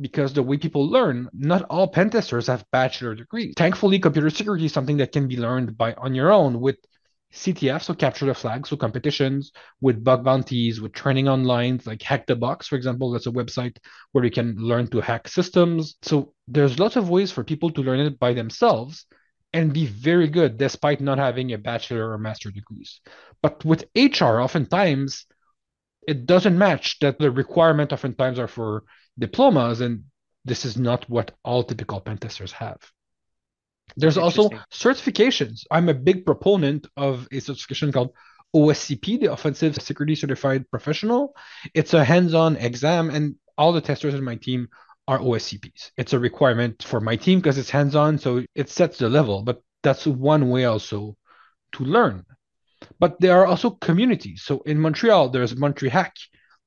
because 0.00 0.32
the 0.32 0.42
way 0.42 0.56
people 0.56 0.88
learn 0.88 1.28
not 1.34 1.62
all 1.68 1.86
pen 1.86 2.08
testers 2.08 2.46
have 2.46 2.64
bachelor 2.72 3.14
degrees 3.14 3.52
thankfully 3.58 3.98
computer 3.98 4.30
security 4.30 4.64
is 4.64 4.72
something 4.72 4.96
that 4.96 5.12
can 5.12 5.28
be 5.28 5.36
learned 5.36 5.76
by 5.76 5.92
on 5.94 6.14
your 6.14 6.32
own 6.32 6.58
with 6.58 6.76
CTF, 7.32 7.84
so 7.84 7.94
capture 7.94 8.26
the 8.26 8.34
flag, 8.34 8.66
so 8.66 8.76
competitions 8.76 9.52
with 9.80 10.02
bug 10.02 10.24
bounties, 10.24 10.80
with 10.80 10.92
training 10.92 11.28
online, 11.28 11.80
like 11.86 12.02
Hack 12.02 12.26
the 12.26 12.34
Box, 12.34 12.66
for 12.66 12.74
example. 12.74 13.12
That's 13.12 13.28
a 13.28 13.30
website 13.30 13.76
where 14.10 14.24
you 14.24 14.32
can 14.32 14.56
learn 14.56 14.88
to 14.88 15.00
hack 15.00 15.28
systems. 15.28 15.96
So 16.02 16.34
there's 16.48 16.80
lots 16.80 16.96
of 16.96 17.08
ways 17.08 17.30
for 17.30 17.44
people 17.44 17.70
to 17.70 17.82
learn 17.82 18.00
it 18.00 18.18
by 18.18 18.32
themselves 18.32 19.06
and 19.52 19.72
be 19.72 19.86
very 19.86 20.28
good 20.28 20.56
despite 20.56 21.00
not 21.00 21.18
having 21.18 21.52
a 21.52 21.58
bachelor 21.58 22.12
or 22.12 22.18
master 22.18 22.50
degrees. 22.50 23.00
But 23.42 23.64
with 23.64 23.84
HR, 23.94 24.40
oftentimes 24.40 25.26
it 26.06 26.26
doesn't 26.26 26.56
match 26.56 26.98
that 27.00 27.18
the 27.18 27.30
requirement 27.30 27.92
oftentimes 27.92 28.38
are 28.38 28.48
for 28.48 28.84
diplomas, 29.18 29.80
and 29.80 30.04
this 30.44 30.64
is 30.64 30.76
not 30.76 31.08
what 31.10 31.32
all 31.44 31.62
typical 31.62 32.00
pen 32.00 32.18
testers 32.18 32.52
have. 32.52 32.78
There's 33.96 34.18
also 34.18 34.50
certifications. 34.72 35.64
I'm 35.70 35.88
a 35.88 35.94
big 35.94 36.24
proponent 36.24 36.86
of 36.96 37.28
a 37.32 37.40
certification 37.40 37.92
called 37.92 38.12
OSCP, 38.54 39.20
the 39.20 39.32
Offensive 39.32 39.76
Security 39.76 40.14
Certified 40.14 40.70
Professional. 40.70 41.34
It's 41.74 41.94
a 41.94 42.04
hands-on 42.04 42.56
exam, 42.56 43.10
and 43.10 43.34
all 43.58 43.72
the 43.72 43.80
testers 43.80 44.14
in 44.14 44.24
my 44.24 44.36
team 44.36 44.68
are 45.10 45.18
OSCPs. 45.18 45.90
It's 45.96 46.12
a 46.12 46.20
requirement 46.20 46.84
for 46.84 47.00
my 47.00 47.16
team 47.16 47.40
because 47.40 47.58
it's 47.58 47.68
hands-on, 47.68 48.16
so 48.18 48.44
it 48.54 48.70
sets 48.70 48.98
the 48.98 49.08
level. 49.08 49.42
But 49.42 49.60
that's 49.82 50.06
one 50.06 50.50
way 50.50 50.66
also 50.66 51.16
to 51.72 51.84
learn. 51.84 52.24
But 53.00 53.20
there 53.20 53.36
are 53.40 53.46
also 53.46 53.70
communities. 53.70 54.42
So 54.44 54.60
in 54.60 54.78
Montreal, 54.78 55.30
there's 55.30 55.56
Montreal 55.56 55.90
Hack. 55.90 56.14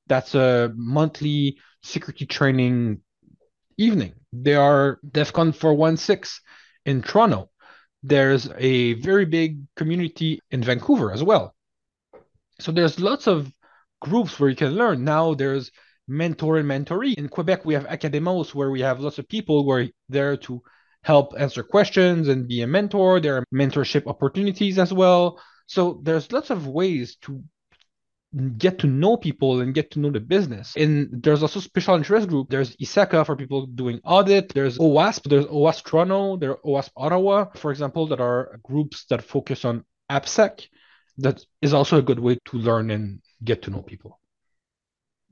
That's 0.08 0.34
a 0.34 0.70
monthly 0.76 1.56
security 1.82 2.26
training 2.26 3.00
evening. 3.78 4.12
There 4.30 4.60
are 4.60 4.98
DEF 5.10 5.32
CON 5.32 5.52
416 5.52 6.44
in 6.84 7.00
Toronto. 7.00 7.48
There's 8.02 8.50
a 8.58 8.92
very 9.00 9.24
big 9.24 9.60
community 9.74 10.42
in 10.50 10.62
Vancouver 10.62 11.12
as 11.12 11.22
well. 11.22 11.54
So 12.60 12.72
there's 12.72 13.00
lots 13.00 13.26
of 13.26 13.50
groups 14.02 14.38
where 14.38 14.50
you 14.50 14.56
can 14.56 14.74
learn. 14.74 15.02
Now 15.02 15.32
there's 15.32 15.70
mentor 16.06 16.58
and 16.58 16.68
mentoree. 16.68 17.14
In 17.14 17.28
Quebec, 17.28 17.64
we 17.64 17.74
have 17.74 17.86
Academos 17.86 18.54
where 18.54 18.70
we 18.70 18.80
have 18.80 19.00
lots 19.00 19.18
of 19.18 19.28
people 19.28 19.64
who 19.64 19.70
are 19.70 19.86
there 20.08 20.36
to 20.38 20.62
help 21.02 21.34
answer 21.38 21.62
questions 21.62 22.28
and 22.28 22.48
be 22.48 22.62
a 22.62 22.66
mentor. 22.66 23.20
There 23.20 23.36
are 23.36 23.44
mentorship 23.54 24.06
opportunities 24.06 24.78
as 24.78 24.92
well. 24.92 25.40
So 25.66 26.00
there's 26.02 26.30
lots 26.32 26.50
of 26.50 26.66
ways 26.66 27.16
to 27.22 27.42
get 28.58 28.80
to 28.80 28.86
know 28.86 29.16
people 29.16 29.60
and 29.60 29.74
get 29.74 29.92
to 29.92 30.00
know 30.00 30.10
the 30.10 30.20
business. 30.20 30.74
And 30.76 31.22
there's 31.22 31.42
also 31.42 31.60
special 31.60 31.94
interest 31.94 32.28
group. 32.28 32.48
There's 32.50 32.76
ISACA 32.76 33.24
for 33.24 33.36
people 33.36 33.66
doing 33.66 34.00
audit. 34.04 34.52
There's 34.52 34.78
OWASP. 34.78 35.28
There's 35.28 35.46
OWASP 35.46 35.84
Toronto. 35.84 36.36
There's 36.36 36.56
OWASP 36.64 36.90
Ottawa, 36.96 37.44
for 37.54 37.70
example, 37.70 38.08
that 38.08 38.20
are 38.20 38.58
groups 38.62 39.04
that 39.10 39.22
focus 39.22 39.64
on 39.64 39.84
AppSec. 40.10 40.66
That 41.18 41.44
is 41.62 41.72
also 41.72 41.98
a 41.98 42.02
good 42.02 42.18
way 42.18 42.38
to 42.46 42.56
learn 42.56 42.90
and 42.90 43.20
get 43.42 43.62
to 43.62 43.70
know 43.70 43.82
people. 43.82 44.18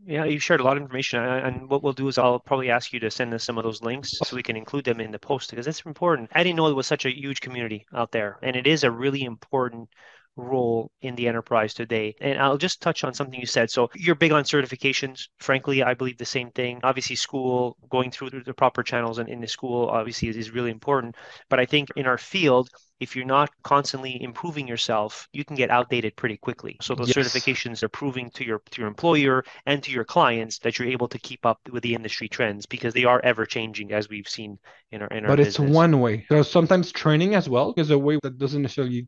Yeah, 0.04 0.25
you've 0.25 0.42
shared 0.42 0.61
a 0.61 0.64
lot 0.64 0.76
of 0.76 0.82
information, 0.82 1.21
and 1.23 1.68
what 1.71 1.82
we'll 1.82 1.92
do 1.92 2.09
is 2.09 2.18
I'll 2.18 2.40
probably 2.40 2.71
ask 2.71 2.92
you 2.92 2.99
to 3.00 3.11
send 3.11 3.32
us 3.35 3.44
some 3.44 3.56
of 3.56 3.62
those 3.64 3.82
links 3.82 4.18
so 4.23 4.35
we 4.35 4.42
can 4.42 4.56
include 4.56 4.85
them 4.85 5.00
in 5.00 5.12
the 5.12 5.18
post 5.18 5.50
because 5.50 5.66
it's 5.68 5.82
important. 5.82 6.28
I 6.35 6.42
didn't 6.42 6.56
know 6.56 6.66
it 6.66 6.75
was 6.75 6.88
such 6.88 7.04
a 7.04 7.16
huge 7.16 7.40
community 7.40 7.87
out 7.94 8.11
there, 8.11 8.38
and 8.42 8.56
it 8.56 8.66
is 8.66 8.82
a 8.82 8.90
really 8.90 9.23
important 9.23 9.88
role 10.37 10.91
in 11.03 11.15
the 11.15 11.29
enterprise 11.29 11.75
today. 11.75 12.15
And 12.21 12.39
I'll 12.39 12.59
just 12.59 12.81
touch 12.81 13.05
on 13.05 13.15
something 13.15 13.39
you 13.39 13.47
said. 13.47 13.71
So 13.71 13.91
you're 13.95 14.15
big 14.15 14.33
on 14.33 14.45
certifications. 14.45 15.29
Frankly, 15.39 15.83
I 15.83 15.95
believe 15.95 16.19
the 16.19 16.25
same 16.25 16.51
thing. 16.51 16.81
Obviously, 16.83 17.17
school, 17.17 17.77
going 17.91 18.11
through 18.11 18.31
the 18.31 18.55
proper 18.55 18.83
channels 18.83 19.19
and 19.19 19.29
in 19.29 19.41
the 19.41 19.47
school, 19.47 19.89
obviously, 19.89 20.29
is, 20.29 20.37
is 20.37 20.51
really 20.51 20.71
important. 20.71 21.17
But 21.49 21.61
I 21.61 21.67
think 21.67 21.89
in 21.97 22.07
our 22.07 22.19
field, 22.19 22.71
if 23.01 23.17
you're 23.17 23.25
not 23.25 23.51
constantly 23.65 24.23
improving 24.23 24.69
yourself, 24.69 25.29
you 25.33 25.45
can 25.45 25.57
get 25.57 25.71
outdated 25.71 26.15
pretty 26.15 26.37
quickly. 26.37 26.77
So 26.81 26.95
those 26.95 27.15
yes. 27.15 27.17
certifications 27.17 27.83
are 27.83 27.89
proving 27.89 28.31
to 28.31 28.45
your 28.45 28.62
to 28.71 28.81
your 28.81 28.89
employer 28.89 29.45
and 29.67 29.83
to 29.83 29.91
your 29.91 30.05
clients 30.05 30.61
that 30.61 30.79
you're 30.79 30.89
able 30.89 31.09
to 31.09 31.19
keep 31.19 31.45
up 31.45 31.59
with 31.71 31.83
the 31.83 31.95
industry 31.95 32.29
trends 32.29 32.65
because 32.65 32.95
they 32.95 33.05
are 33.05 33.21
ever 33.25 33.45
changing 33.45 33.93
as 33.93 34.09
we've 34.09 34.29
seen 34.29 34.59
in 34.93 35.03
our 35.03 35.09
in 35.09 35.25
our 35.25 35.33
But 35.33 35.37
business. 35.37 35.59
it's 35.59 35.75
one 35.75 36.01
way. 36.01 36.25
There's 36.31 36.49
sometimes 36.49 36.93
training 36.93 37.35
as 37.35 37.49
well 37.49 37.75
is 37.77 37.91
a 37.91 37.99
way 37.99 38.19
that 38.23 38.39
doesn't 38.39 38.62
necessarily 38.62 39.07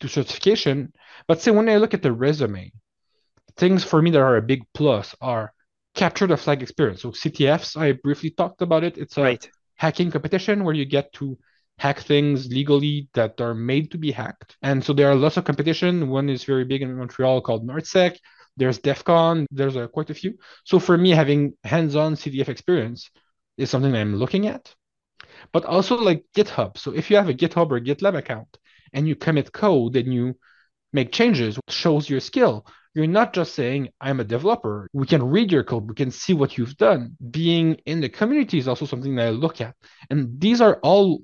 to 0.00 0.08
certification. 0.08 0.92
But 1.26 1.40
say 1.40 1.50
when 1.50 1.68
I 1.68 1.76
look 1.76 1.94
at 1.94 2.02
the 2.02 2.12
resume, 2.12 2.72
things 3.56 3.84
for 3.84 4.00
me 4.02 4.10
that 4.10 4.20
are 4.20 4.36
a 4.36 4.42
big 4.42 4.62
plus 4.74 5.14
are 5.20 5.52
capture 5.94 6.26
the 6.26 6.36
flag 6.36 6.62
experience. 6.62 7.02
So 7.02 7.10
CTFs, 7.10 7.76
I 7.76 7.92
briefly 7.92 8.30
talked 8.30 8.62
about 8.62 8.84
it. 8.84 8.96
It's 8.98 9.18
a 9.18 9.22
right. 9.22 9.50
hacking 9.76 10.10
competition 10.10 10.64
where 10.64 10.74
you 10.74 10.84
get 10.84 11.12
to 11.14 11.38
hack 11.78 12.00
things 12.00 12.48
legally 12.48 13.08
that 13.14 13.40
are 13.40 13.54
made 13.54 13.90
to 13.90 13.98
be 13.98 14.12
hacked. 14.12 14.56
And 14.62 14.84
so 14.84 14.92
there 14.92 15.10
are 15.10 15.14
lots 15.14 15.36
of 15.36 15.44
competition. 15.44 16.08
One 16.08 16.28
is 16.28 16.44
very 16.44 16.64
big 16.64 16.82
in 16.82 16.96
Montreal 16.96 17.40
called 17.40 17.66
NordSec. 17.66 18.18
There's 18.56 18.78
DEF 18.78 19.04
CON. 19.04 19.46
There's 19.50 19.76
uh, 19.76 19.86
quite 19.86 20.10
a 20.10 20.14
few. 20.14 20.34
So 20.64 20.78
for 20.78 20.98
me, 20.98 21.10
having 21.10 21.54
hands-on 21.64 22.16
CTF 22.16 22.48
experience 22.48 23.10
is 23.56 23.70
something 23.70 23.94
I'm 23.94 24.16
looking 24.16 24.46
at. 24.46 24.74
But 25.52 25.64
also 25.64 25.96
like 25.96 26.24
GitHub. 26.36 26.76
So 26.76 26.92
if 26.92 27.10
you 27.10 27.16
have 27.16 27.28
a 27.28 27.34
GitHub 27.34 27.70
or 27.70 27.80
GitLab 27.80 28.16
account, 28.16 28.58
and 28.92 29.08
you 29.08 29.16
commit 29.16 29.52
code 29.52 29.96
and 29.96 30.12
you 30.12 30.34
make 30.92 31.12
changes, 31.12 31.58
shows 31.68 32.08
your 32.08 32.20
skill. 32.20 32.66
You're 32.94 33.06
not 33.06 33.32
just 33.32 33.54
saying, 33.54 33.90
I'm 34.00 34.18
a 34.18 34.24
developer. 34.24 34.88
We 34.92 35.06
can 35.06 35.22
read 35.22 35.52
your 35.52 35.62
code, 35.62 35.88
we 35.88 35.94
can 35.94 36.10
see 36.10 36.34
what 36.34 36.58
you've 36.58 36.76
done. 36.76 37.16
Being 37.30 37.76
in 37.86 38.00
the 38.00 38.08
community 38.08 38.58
is 38.58 38.66
also 38.66 38.86
something 38.86 39.14
that 39.16 39.28
I 39.28 39.30
look 39.30 39.60
at. 39.60 39.76
And 40.10 40.40
these 40.40 40.60
are 40.60 40.80
all 40.82 41.20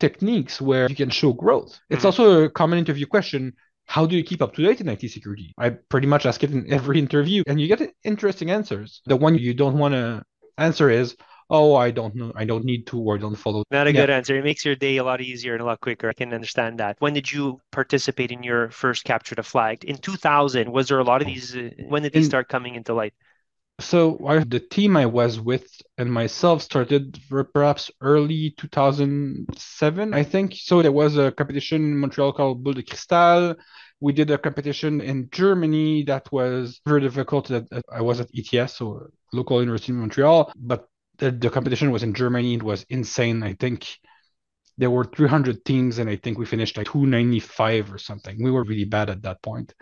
techniques 0.00 0.60
where 0.60 0.88
you 0.88 0.96
can 0.96 1.10
show 1.10 1.32
growth. 1.32 1.78
It's 1.88 2.00
mm-hmm. 2.00 2.06
also 2.06 2.44
a 2.44 2.50
common 2.50 2.78
interview 2.78 3.06
question. 3.06 3.54
How 3.86 4.06
do 4.06 4.16
you 4.16 4.24
keep 4.24 4.42
up 4.42 4.54
to 4.54 4.62
date 4.62 4.80
in 4.80 4.88
IT 4.88 5.08
security? 5.10 5.54
I 5.58 5.70
pretty 5.70 6.06
much 6.06 6.26
ask 6.26 6.42
it 6.42 6.50
in 6.50 6.72
every 6.72 6.98
interview, 7.06 7.42
and 7.46 7.60
you 7.60 7.68
get 7.68 7.94
interesting 8.02 8.50
answers. 8.50 9.00
The 9.06 9.16
one 9.16 9.36
you 9.36 9.54
don't 9.54 9.78
want 9.78 9.94
to 9.94 10.22
answer 10.58 10.90
is, 10.90 11.16
oh, 11.50 11.74
I 11.74 11.90
don't 11.90 12.14
know, 12.14 12.32
I 12.34 12.44
don't 12.44 12.64
need 12.64 12.86
to 12.88 12.98
or 12.98 13.18
don't 13.18 13.36
follow. 13.36 13.64
Not 13.70 13.86
a 13.86 13.92
yeah. 13.92 14.00
good 14.00 14.10
answer. 14.10 14.36
It 14.36 14.44
makes 14.44 14.64
your 14.64 14.74
day 14.74 14.96
a 14.96 15.04
lot 15.04 15.20
easier 15.20 15.52
and 15.52 15.62
a 15.62 15.64
lot 15.64 15.80
quicker. 15.80 16.08
I 16.08 16.12
can 16.12 16.32
understand 16.32 16.78
that. 16.80 16.96
When 16.98 17.14
did 17.14 17.30
you 17.30 17.60
participate 17.70 18.30
in 18.30 18.42
your 18.42 18.70
first 18.70 19.04
capture 19.04 19.34
the 19.34 19.42
flag? 19.42 19.84
In 19.84 19.96
2000, 19.96 20.70
was 20.70 20.88
there 20.88 20.98
a 20.98 21.04
lot 21.04 21.20
of 21.20 21.26
these? 21.26 21.54
Uh, 21.54 21.70
when 21.88 22.02
did 22.02 22.12
these 22.12 22.24
in, 22.24 22.30
start 22.30 22.48
coming 22.48 22.74
into 22.74 22.94
light? 22.94 23.14
So 23.80 24.24
I, 24.26 24.38
the 24.38 24.60
team 24.60 24.96
I 24.96 25.06
was 25.06 25.40
with 25.40 25.66
and 25.98 26.12
myself 26.12 26.62
started 26.62 27.20
perhaps 27.52 27.90
early 28.00 28.54
2007, 28.56 30.14
I 30.14 30.22
think. 30.22 30.54
So 30.54 30.80
there 30.80 30.92
was 30.92 31.16
a 31.16 31.32
competition 31.32 31.82
in 31.82 31.98
Montreal 31.98 32.32
called 32.32 32.62
Boule 32.62 32.74
de 32.74 32.82
Cristal. 32.82 33.56
We 34.00 34.12
did 34.12 34.30
a 34.30 34.38
competition 34.38 35.00
in 35.00 35.28
Germany 35.32 36.04
that 36.04 36.30
was 36.30 36.80
very 36.86 37.00
difficult. 37.00 37.50
I 37.90 38.00
was 38.00 38.20
at 38.20 38.30
ETS, 38.36 38.74
so 38.74 39.08
local 39.32 39.60
university 39.60 39.92
in 39.92 39.98
Montreal, 39.98 40.52
but 40.56 40.88
the, 41.18 41.30
the 41.30 41.50
competition 41.50 41.90
was 41.90 42.02
in 42.02 42.14
Germany. 42.14 42.54
It 42.54 42.62
was 42.62 42.84
insane. 42.88 43.42
I 43.42 43.54
think 43.54 43.86
there 44.76 44.90
were 44.90 45.04
300 45.04 45.64
teams, 45.64 45.98
and 45.98 46.10
I 46.10 46.16
think 46.16 46.36
we 46.36 46.46
finished 46.46 46.76
like 46.76 46.86
295 46.86 47.92
or 47.92 47.98
something. 47.98 48.42
We 48.42 48.50
were 48.50 48.64
really 48.64 48.84
bad 48.84 49.08
at 49.08 49.22
that 49.22 49.40
point. 49.40 49.72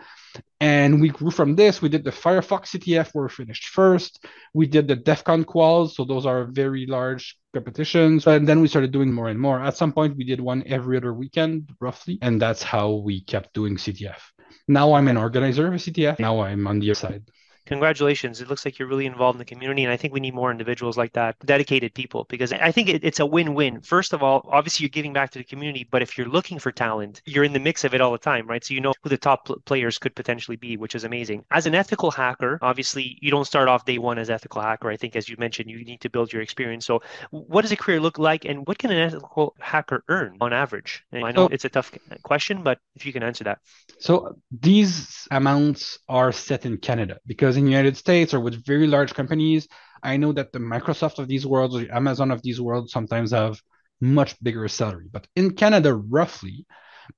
And 0.59 1.01
we 1.01 1.09
grew 1.09 1.31
from 1.31 1.55
this. 1.55 1.81
We 1.81 1.89
did 1.89 2.03
the 2.03 2.11
Firefox 2.11 2.67
CTF, 2.67 3.09
where 3.13 3.25
we 3.25 3.29
finished 3.29 3.69
first. 3.69 4.23
We 4.53 4.67
did 4.67 4.87
the 4.87 4.95
DEF 4.95 5.23
CON 5.23 5.45
quals, 5.45 5.93
so 5.93 6.05
those 6.05 6.25
are 6.25 6.45
very 6.45 6.85
large 6.85 7.37
competitions. 7.53 8.27
And 8.27 8.47
then 8.47 8.61
we 8.61 8.67
started 8.67 8.91
doing 8.91 9.11
more 9.11 9.29
and 9.29 9.39
more. 9.39 9.59
At 9.59 9.77
some 9.77 9.93
point, 9.93 10.15
we 10.15 10.25
did 10.25 10.39
one 10.39 10.63
every 10.67 10.97
other 10.97 11.13
weekend, 11.13 11.71
roughly. 11.79 12.19
And 12.21 12.39
that's 12.39 12.61
how 12.61 12.91
we 12.91 13.21
kept 13.21 13.53
doing 13.53 13.77
CTF. 13.77 14.21
Now 14.67 14.93
I'm 14.93 15.07
an 15.07 15.17
organizer 15.17 15.67
of 15.67 15.73
CTF. 15.73 16.19
Now 16.19 16.41
I'm 16.41 16.67
on 16.67 16.79
the 16.79 16.91
other 16.91 16.95
side 16.95 17.23
congratulations. 17.65 18.41
It 18.41 18.47
looks 18.47 18.65
like 18.65 18.79
you're 18.79 18.87
really 18.87 19.05
involved 19.05 19.35
in 19.35 19.39
the 19.39 19.45
community. 19.45 19.83
And 19.83 19.91
I 19.91 19.97
think 19.97 20.13
we 20.13 20.19
need 20.19 20.33
more 20.33 20.51
individuals 20.51 20.97
like 20.97 21.13
that, 21.13 21.35
dedicated 21.45 21.93
people, 21.93 22.25
because 22.29 22.51
I 22.53 22.71
think 22.71 22.89
it, 22.89 23.03
it's 23.03 23.19
a 23.19 23.25
win 23.25 23.53
win. 23.53 23.81
First 23.81 24.13
of 24.13 24.23
all, 24.23 24.47
obviously, 24.51 24.83
you're 24.83 24.89
giving 24.89 25.13
back 25.13 25.31
to 25.31 25.39
the 25.39 25.45
community, 25.45 25.87
but 25.89 26.01
if 26.01 26.17
you're 26.17 26.27
looking 26.27 26.59
for 26.59 26.71
talent, 26.71 27.21
you're 27.25 27.43
in 27.43 27.53
the 27.53 27.59
mix 27.59 27.83
of 27.83 27.93
it 27.93 28.01
all 28.01 28.11
the 28.11 28.17
time, 28.17 28.47
right? 28.47 28.63
So 28.63 28.73
you 28.73 28.81
know 28.81 28.93
who 29.01 29.09
the 29.09 29.17
top 29.17 29.45
pl- 29.45 29.61
players 29.65 29.97
could 29.97 30.15
potentially 30.15 30.57
be, 30.57 30.77
which 30.77 30.95
is 30.95 31.03
amazing. 31.03 31.45
As 31.51 31.65
an 31.65 31.75
ethical 31.75 32.11
hacker, 32.11 32.59
obviously, 32.61 33.17
you 33.21 33.31
don't 33.31 33.45
start 33.45 33.67
off 33.67 33.85
day 33.85 33.97
one 33.97 34.17
as 34.19 34.29
ethical 34.29 34.61
hacker. 34.61 34.89
I 34.89 34.97
think, 34.97 35.15
as 35.15 35.29
you 35.29 35.35
mentioned, 35.37 35.69
you 35.69 35.83
need 35.83 36.01
to 36.01 36.09
build 36.09 36.31
your 36.33 36.41
experience. 36.41 36.85
So, 36.85 37.01
what 37.31 37.61
does 37.61 37.71
a 37.71 37.77
career 37.77 37.99
look 37.99 38.19
like, 38.19 38.45
and 38.45 38.67
what 38.67 38.77
can 38.77 38.91
an 38.91 38.97
ethical 38.97 39.55
hacker 39.59 40.03
earn 40.09 40.37
on 40.41 40.53
average? 40.53 41.03
And 41.11 41.25
I 41.25 41.31
know 41.31 41.47
so, 41.47 41.53
it's 41.53 41.65
a 41.65 41.69
tough 41.69 41.91
question, 42.23 42.63
but 42.63 42.79
if 42.95 43.05
you 43.05 43.13
can 43.13 43.23
answer 43.23 43.43
that. 43.45 43.59
So, 43.99 44.35
these 44.51 45.27
amounts 45.31 45.99
are 46.09 46.31
set 46.31 46.65
in 46.65 46.77
Canada 46.77 47.19
because 47.25 47.52
because 47.53 47.59
in 47.59 47.65
the 47.65 47.71
United 47.71 47.97
States 47.97 48.33
or 48.33 48.39
with 48.39 48.65
very 48.65 48.87
large 48.87 49.13
companies, 49.13 49.67
I 50.01 50.17
know 50.17 50.33
that 50.33 50.51
the 50.51 50.59
Microsoft 50.59 51.19
of 51.19 51.27
these 51.27 51.45
worlds 51.45 51.75
or 51.75 51.81
the 51.81 51.95
Amazon 51.95 52.31
of 52.31 52.41
these 52.41 52.59
worlds 52.59 52.91
sometimes 52.91 53.31
have 53.31 53.61
much 54.01 54.41
bigger 54.41 54.67
salary. 54.67 55.07
But 55.11 55.27
in 55.35 55.51
Canada, 55.51 55.93
roughly, 55.93 56.65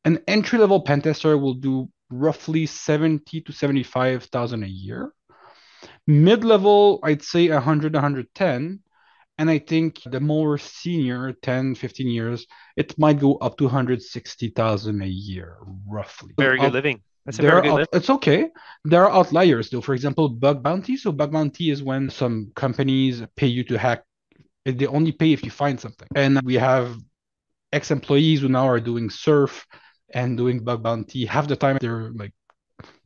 an 0.03 0.19
entry 0.27 0.59
level 0.59 0.81
pen 0.81 1.01
tester 1.01 1.37
will 1.37 1.53
do 1.53 1.89
roughly 2.09 2.65
70 2.65 3.41
to 3.41 3.51
75,000 3.51 4.63
a 4.63 4.67
year. 4.67 5.11
Mid 6.05 6.43
level, 6.43 6.99
I'd 7.03 7.23
say 7.23 7.49
100, 7.49 7.93
110. 7.93 8.79
And 9.37 9.49
I 9.49 9.59
think 9.59 10.01
the 10.05 10.19
more 10.19 10.57
senior, 10.57 11.33
10, 11.41 11.75
15 11.75 12.07
years, 12.07 12.45
it 12.77 12.97
might 12.97 13.19
go 13.19 13.35
up 13.35 13.57
to 13.57 13.65
160,000 13.65 15.01
a 15.01 15.05
year, 15.05 15.57
roughly. 15.87 16.33
Very 16.37 16.59
good 16.59 16.73
living. 16.73 17.01
That's 17.25 17.39
a 17.39 17.41
very 17.41 17.61
good 17.61 17.81
out, 17.81 17.87
It's 17.93 18.09
okay. 18.09 18.49
There 18.83 19.03
are 19.03 19.11
outliers, 19.11 19.69
though. 19.69 19.81
For 19.81 19.93
example, 19.93 20.29
bug 20.29 20.61
bounty. 20.61 20.95
So, 20.95 21.11
bug 21.11 21.31
bounty 21.31 21.71
is 21.71 21.81
when 21.81 22.09
some 22.09 22.51
companies 22.55 23.23
pay 23.35 23.47
you 23.47 23.63
to 23.65 23.77
hack. 23.77 24.03
They 24.65 24.87
only 24.87 25.11
pay 25.11 25.33
if 25.33 25.43
you 25.43 25.51
find 25.51 25.79
something. 25.79 26.07
And 26.15 26.41
we 26.43 26.55
have 26.55 26.97
ex 27.73 27.91
employees 27.91 28.41
who 28.41 28.49
now 28.49 28.67
are 28.67 28.79
doing 28.79 29.09
surf 29.09 29.65
and 30.13 30.37
doing 30.37 30.63
bug 30.63 30.83
bounty. 30.83 31.25
Half 31.25 31.47
the 31.47 31.55
time, 31.55 31.77
they're 31.81 32.11
like 32.11 32.33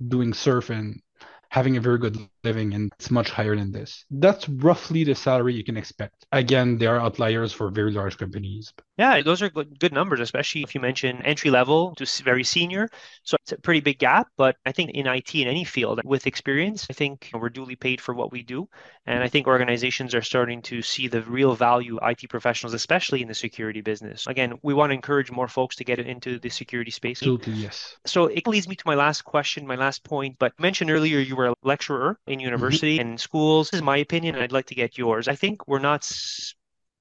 doing 0.06 0.34
surf 0.34 0.70
and 0.70 1.02
having 1.50 1.78
a 1.78 1.82
very 1.82 1.98
good 1.98 2.18
living 2.44 2.74
and 2.74 2.92
it's 3.00 3.12
much 3.12 3.30
higher 3.30 3.56
than 3.56 3.72
this. 3.72 4.06
That's 4.10 4.48
roughly 4.50 5.04
the 5.04 5.16
salary 5.16 5.54
you 5.54 5.64
can 5.64 5.78
expect. 5.78 6.26
Again, 6.32 6.78
there 6.78 6.96
are 6.96 7.00
outliers 7.00 7.54
for 7.54 7.70
very 7.70 7.92
large 7.92 8.18
companies. 8.18 8.74
Yeah, 8.98 9.22
those 9.22 9.42
are 9.42 9.50
good, 9.50 9.80
good 9.80 9.94
numbers, 9.94 10.20
especially 10.20 10.62
if 10.64 10.76
you 10.76 10.82
mention 10.82 11.22
entry 11.22 11.50
level 11.50 11.96
to 11.96 12.06
very 12.24 12.44
senior. 12.44 12.90
So 13.24 13.38
it's 13.42 13.54
a 13.54 13.58
pretty 13.58 13.80
big 13.80 13.98
gap, 13.98 14.28
but 14.38 14.58
I 14.66 14.72
think 14.74 14.92
in 14.92 15.08
IT 15.08 15.34
in 15.36 15.48
any 15.48 15.64
field 15.64 16.02
with 16.04 16.28
experience, 16.28 16.86
I 16.90 16.94
think 16.94 17.30
we're 17.34 17.50
duly 17.50 17.76
paid 17.76 18.02
for 18.02 18.14
what 18.14 18.32
we 18.32 18.44
do. 18.44 18.68
And 19.06 19.24
I 19.24 19.28
think 19.30 19.48
organizations 19.48 20.14
are 20.14 20.22
starting 20.22 20.62
to 20.64 20.82
see 20.82 21.08
the 21.08 21.22
real 21.24 21.56
value 21.56 21.98
IT 22.04 22.30
professionals, 22.30 22.74
especially 22.74 23.22
in 23.22 23.28
the 23.28 23.34
security 23.34 23.82
business. 23.82 24.28
Again, 24.28 24.54
we 24.64 24.74
want 24.74 24.90
to 24.92 24.96
encourage 24.96 25.32
more 25.32 25.48
folks 25.48 25.76
to 25.78 25.84
get 25.84 26.00
into 26.00 26.38
the 26.38 26.50
security 26.50 26.92
space. 26.92 27.20
Absolutely, 27.20 27.54
yes. 27.54 27.96
So 28.06 28.26
it 28.28 28.46
leads 28.48 28.68
me 28.68 28.76
to 28.76 28.84
my 28.86 28.96
last 28.96 29.24
question, 29.24 29.66
my 29.66 29.76
last 29.76 30.04
point. 30.04 30.36
But 30.40 30.54
mentioned 30.60 30.92
earlier 30.92 31.20
you 31.20 31.36
were 31.36 31.48
a 31.48 31.54
lecturer 31.64 32.20
in 32.30 32.40
university 32.40 33.00
mm-hmm. 33.00 33.10
and 33.10 33.20
schools. 33.20 33.70
This 33.70 33.80
is 33.80 33.84
my 33.84 33.98
opinion, 33.98 34.36
and 34.36 34.44
I'd 34.44 34.52
like 34.52 34.68
to 34.68 34.76
get 34.76 34.98
yours. 34.98 35.28
I 35.28 35.36
think 35.36 35.68
we're 35.68 35.80
not 35.80 36.10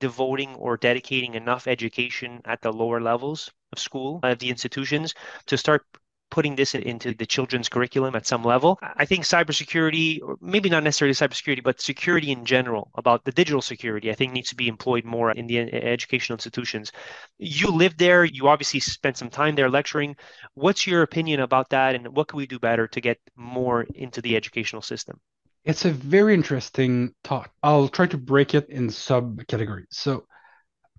devoting 0.01 0.55
or 0.57 0.77
dedicating 0.77 1.35
enough 1.35 1.67
education 1.67 2.41
at 2.45 2.63
the 2.63 2.73
lower 2.73 3.01
levels 3.01 3.51
of 3.73 3.79
school 3.79 4.21
of 4.23 4.39
the 4.39 4.49
institutions 4.49 5.15
to 5.47 5.57
start 5.57 5.85
putting 6.31 6.57
this 6.57 6.75
into 6.75 7.15
the 7.15 7.27
children's 7.27 7.69
curriculum 7.69 8.15
at 8.15 8.27
some 8.27 8.45
level. 8.45 8.79
I 8.83 9.05
think 9.05 9.25
cybersecurity, 9.25 10.21
or 10.23 10.37
maybe 10.41 10.69
not 10.69 10.85
necessarily 10.85 11.15
cybersecurity, 11.15 11.63
but 11.63 11.81
security 11.81 12.31
in 12.31 12.45
general, 12.45 12.91
about 12.95 13.25
the 13.25 13.33
digital 13.33 13.63
security, 13.63 14.11
I 14.11 14.15
think 14.15 14.33
needs 14.33 14.51
to 14.51 14.57
be 14.57 14.69
employed 14.69 15.05
more 15.05 15.31
in 15.31 15.47
the 15.47 15.59
educational 15.59 16.35
institutions. 16.35 16.93
You 17.39 17.71
live 17.71 17.97
there, 17.97 18.25
you 18.25 18.49
obviously 18.49 18.81
spent 18.81 19.17
some 19.17 19.31
time 19.31 19.55
there 19.55 19.71
lecturing. 19.71 20.17
What's 20.55 20.87
your 20.87 21.03
opinion 21.03 21.41
about 21.41 21.71
that, 21.71 21.95
and 21.95 22.09
what 22.09 22.29
can 22.29 22.37
we 22.37 22.47
do 22.47 22.59
better 22.59 22.87
to 22.89 23.01
get 23.01 23.19
more 23.37 23.87
into 23.95 24.21
the 24.21 24.37
educational 24.37 24.83
system? 24.83 25.21
It's 25.65 25.85
a 25.85 25.91
very 25.91 26.35
interesting 26.35 27.15
talk. 27.25 27.51
I'll 27.63 27.89
try 27.89 28.07
to 28.07 28.19
break 28.19 28.55
it 28.55 28.69
in 28.71 28.89
subcategories. 28.89 29.87
So 29.91 30.27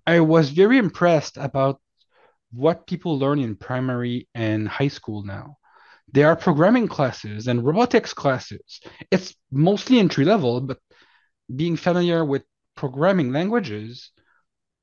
I 0.06 0.20
was 0.20 0.50
very 0.50 0.78
impressed 0.78 1.36
about 1.36 1.80
what 2.52 2.86
people 2.86 3.18
learn 3.18 3.38
in 3.38 3.56
primary 3.56 4.28
and 4.34 4.68
high 4.68 4.88
school 4.88 5.24
now. 5.24 5.56
There 6.12 6.28
are 6.28 6.36
programming 6.36 6.88
classes 6.88 7.46
and 7.46 7.64
robotics 7.64 8.12
classes. 8.12 8.80
It's 9.10 9.34
mostly 9.52 9.98
entry 9.98 10.24
level, 10.24 10.60
but 10.60 10.78
being 11.54 11.76
familiar 11.76 12.24
with 12.24 12.42
programming 12.74 13.32
languages 13.32 14.10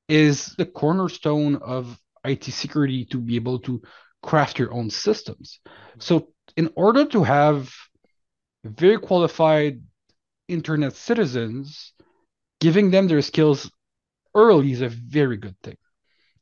is 0.08 0.54
the 0.56 0.64
cornerstone 0.64 1.56
of 1.56 1.98
IT 2.24 2.44
security 2.44 3.04
to 3.06 3.18
be 3.18 3.36
able 3.36 3.58
to 3.60 3.82
craft 4.22 4.58
your 4.58 4.72
own 4.72 4.90
systems. 4.90 5.60
So, 5.98 6.32
in 6.56 6.70
order 6.76 7.04
to 7.06 7.22
have 7.24 7.70
very 8.64 8.98
qualified 8.98 9.82
internet 10.48 10.96
citizens, 10.96 11.92
giving 12.60 12.90
them 12.90 13.06
their 13.06 13.22
skills 13.22 13.70
early 14.34 14.72
is 14.72 14.80
a 14.80 14.88
very 14.88 15.36
good 15.36 15.56
thing. 15.62 15.76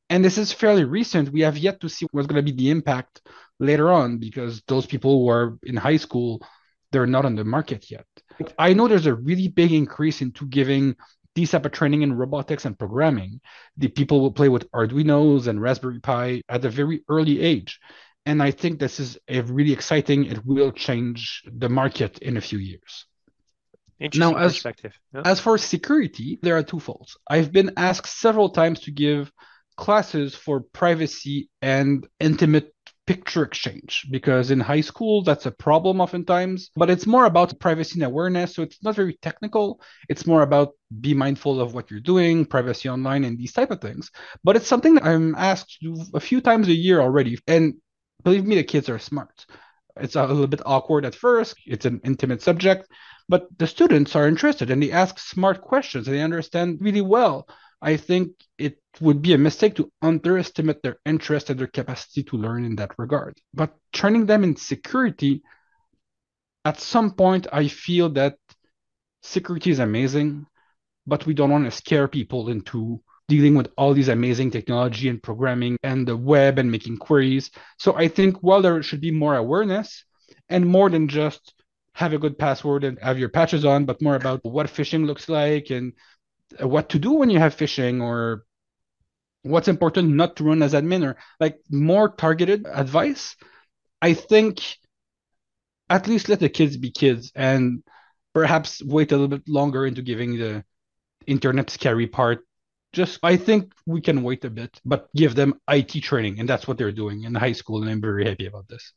And 0.08 0.24
this 0.24 0.38
is 0.38 0.52
fairly 0.52 0.84
recent. 0.84 1.32
We 1.32 1.40
have 1.40 1.58
yet 1.58 1.80
to 1.80 1.88
see 1.88 2.06
what's 2.12 2.26
going 2.26 2.44
to 2.44 2.52
be 2.52 2.56
the 2.56 2.70
impact 2.70 3.22
later 3.58 3.90
on 3.90 4.18
because 4.18 4.62
those 4.68 4.86
people 4.86 5.22
who 5.22 5.28
are 5.28 5.58
in 5.64 5.76
high 5.76 5.96
school, 5.96 6.40
they're 6.92 7.06
not 7.06 7.24
on 7.24 7.34
the 7.34 7.44
market 7.44 7.90
yet. 7.90 8.06
I 8.58 8.72
know 8.72 8.86
there's 8.86 9.06
a 9.06 9.14
really 9.14 9.48
big 9.48 9.72
increase 9.72 10.20
into 10.20 10.46
giving 10.46 10.94
these 11.34 11.50
type 11.50 11.66
of 11.66 11.72
training 11.72 12.02
in 12.02 12.14
robotics 12.14 12.64
and 12.64 12.78
programming. 12.78 13.40
The 13.76 13.88
people 13.88 14.20
will 14.20 14.32
play 14.32 14.48
with 14.48 14.70
Arduinos 14.72 15.48
and 15.48 15.60
Raspberry 15.60 16.00
Pi 16.00 16.42
at 16.48 16.64
a 16.64 16.70
very 16.70 17.02
early 17.08 17.40
age. 17.40 17.80
And 18.24 18.42
I 18.42 18.50
think 18.50 18.78
this 18.78 18.98
is 18.98 19.18
a 19.28 19.40
really 19.42 19.72
exciting. 19.72 20.24
It 20.24 20.44
will 20.44 20.72
change 20.72 21.42
the 21.46 21.68
market 21.68 22.18
in 22.18 22.36
a 22.36 22.40
few 22.40 22.58
years. 22.58 23.06
Interesting 24.00 24.32
now, 24.32 24.38
as, 24.38 24.54
perspective. 24.54 24.92
Yeah. 25.14 25.22
As 25.24 25.40
for 25.40 25.56
security, 25.56 26.38
there 26.42 26.56
are 26.56 26.62
two 26.62 26.80
folds. 26.80 27.16
I've 27.28 27.52
been 27.52 27.72
asked 27.76 28.20
several 28.20 28.50
times 28.50 28.80
to 28.80 28.90
give 28.90 29.30
classes 29.76 30.34
for 30.34 30.60
privacy 30.72 31.48
and 31.62 32.06
intimate 32.20 32.72
picture 33.06 33.44
exchange 33.44 34.04
because 34.10 34.50
in 34.50 34.58
high 34.58 34.80
school 34.80 35.22
that's 35.22 35.46
a 35.46 35.50
problem 35.52 36.00
oftentimes 36.00 36.70
but 36.74 36.90
it's 36.90 37.06
more 37.06 37.24
about 37.26 37.56
privacy 37.60 38.00
and 38.00 38.02
awareness 38.02 38.56
so 38.56 38.62
it's 38.62 38.82
not 38.82 38.96
very 38.96 39.16
technical 39.22 39.80
it's 40.08 40.26
more 40.26 40.42
about 40.42 40.72
be 41.00 41.14
mindful 41.14 41.60
of 41.60 41.72
what 41.72 41.88
you're 41.88 42.00
doing 42.00 42.44
privacy 42.44 42.88
online 42.88 43.22
and 43.22 43.38
these 43.38 43.52
type 43.52 43.70
of 43.70 43.80
things 43.80 44.10
but 44.42 44.56
it's 44.56 44.66
something 44.66 44.96
that 44.96 45.04
i'm 45.04 45.36
asked 45.36 45.78
a 46.14 46.18
few 46.18 46.40
times 46.40 46.66
a 46.66 46.74
year 46.74 47.00
already 47.00 47.38
and 47.46 47.74
believe 48.26 48.44
me, 48.44 48.56
the 48.56 48.64
kids 48.64 48.88
are 48.88 48.98
smart. 48.98 49.46
It's 49.98 50.16
a 50.16 50.26
little 50.26 50.48
bit 50.48 50.60
awkward 50.66 51.04
at 51.04 51.14
first. 51.14 51.54
It's 51.64 51.86
an 51.86 52.00
intimate 52.04 52.42
subject, 52.42 52.88
but 53.28 53.46
the 53.56 53.68
students 53.68 54.16
are 54.16 54.26
interested 54.26 54.68
and 54.68 54.82
they 54.82 54.90
ask 54.90 55.20
smart 55.20 55.62
questions 55.62 56.08
and 56.08 56.16
they 56.16 56.22
understand 56.22 56.78
really 56.80 57.00
well. 57.00 57.48
I 57.82 57.96
think 57.96 58.32
it 58.58 58.78
would 59.00 59.22
be 59.22 59.34
a 59.34 59.38
mistake 59.38 59.74
to 59.76 59.90
underestimate 60.02 60.82
their 60.82 60.96
interest 61.04 61.50
and 61.50 61.58
their 61.58 61.66
capacity 61.66 62.22
to 62.24 62.36
learn 62.36 62.64
in 62.64 62.76
that 62.76 62.92
regard. 62.98 63.38
But 63.52 63.74
turning 63.92 64.26
them 64.26 64.44
in 64.44 64.56
security, 64.56 65.42
at 66.64 66.80
some 66.80 67.12
point, 67.12 67.46
I 67.52 67.68
feel 67.68 68.08
that 68.10 68.36
security 69.22 69.70
is 69.70 69.78
amazing, 69.78 70.46
but 71.06 71.26
we 71.26 71.34
don't 71.34 71.50
want 71.50 71.64
to 71.64 71.70
scare 71.70 72.08
people 72.08 72.48
into 72.48 73.02
dealing 73.28 73.54
with 73.54 73.68
all 73.76 73.92
these 73.92 74.08
amazing 74.08 74.50
technology 74.50 75.08
and 75.08 75.22
programming 75.22 75.76
and 75.82 76.06
the 76.06 76.16
web 76.16 76.58
and 76.58 76.70
making 76.70 76.96
queries. 76.96 77.50
So 77.78 77.94
I 77.96 78.08
think 78.08 78.38
while 78.38 78.62
there 78.62 78.82
should 78.82 79.00
be 79.00 79.10
more 79.10 79.36
awareness 79.36 80.04
and 80.48 80.66
more 80.66 80.88
than 80.88 81.08
just 81.08 81.54
have 81.94 82.12
a 82.12 82.18
good 82.18 82.38
password 82.38 82.84
and 82.84 82.98
have 83.00 83.18
your 83.18 83.28
patches 83.28 83.64
on, 83.64 83.84
but 83.84 84.02
more 84.02 84.16
about 84.16 84.44
what 84.44 84.66
phishing 84.66 85.06
looks 85.06 85.28
like 85.28 85.70
and 85.70 85.92
what 86.60 86.90
to 86.90 86.98
do 86.98 87.12
when 87.12 87.30
you 87.30 87.38
have 87.38 87.56
phishing 87.56 88.02
or 88.02 88.44
what's 89.42 89.68
important 89.68 90.14
not 90.14 90.36
to 90.36 90.44
run 90.44 90.62
as 90.62 90.72
admin 90.72 91.04
or 91.04 91.16
like 91.40 91.58
more 91.70 92.08
targeted 92.08 92.66
advice. 92.66 93.36
I 94.02 94.14
think 94.14 94.60
at 95.88 96.08
least 96.08 96.28
let 96.28 96.40
the 96.40 96.48
kids 96.48 96.76
be 96.76 96.90
kids 96.90 97.32
and 97.34 97.82
perhaps 98.34 98.82
wait 98.82 99.12
a 99.12 99.16
little 99.16 99.38
bit 99.38 99.48
longer 99.48 99.86
into 99.86 100.02
giving 100.02 100.38
the 100.38 100.64
internet 101.26 101.70
scary 101.70 102.06
part 102.06 102.46
just 102.96 103.18
I 103.22 103.36
think 103.36 103.74
we 103.84 104.00
can 104.00 104.22
wait 104.22 104.44
a 104.44 104.50
bit, 104.50 104.80
but 104.84 105.08
give 105.14 105.34
them 105.34 105.60
IT 105.68 106.00
training, 106.02 106.40
and 106.40 106.48
that's 106.48 106.66
what 106.66 106.78
they're 106.78 106.92
doing 106.92 107.24
in 107.24 107.34
high 107.34 107.52
school, 107.52 107.82
and 107.82 107.90
I'm 107.90 108.00
very 108.00 108.24
happy 108.26 108.46
about 108.46 108.68
this. 108.68 108.92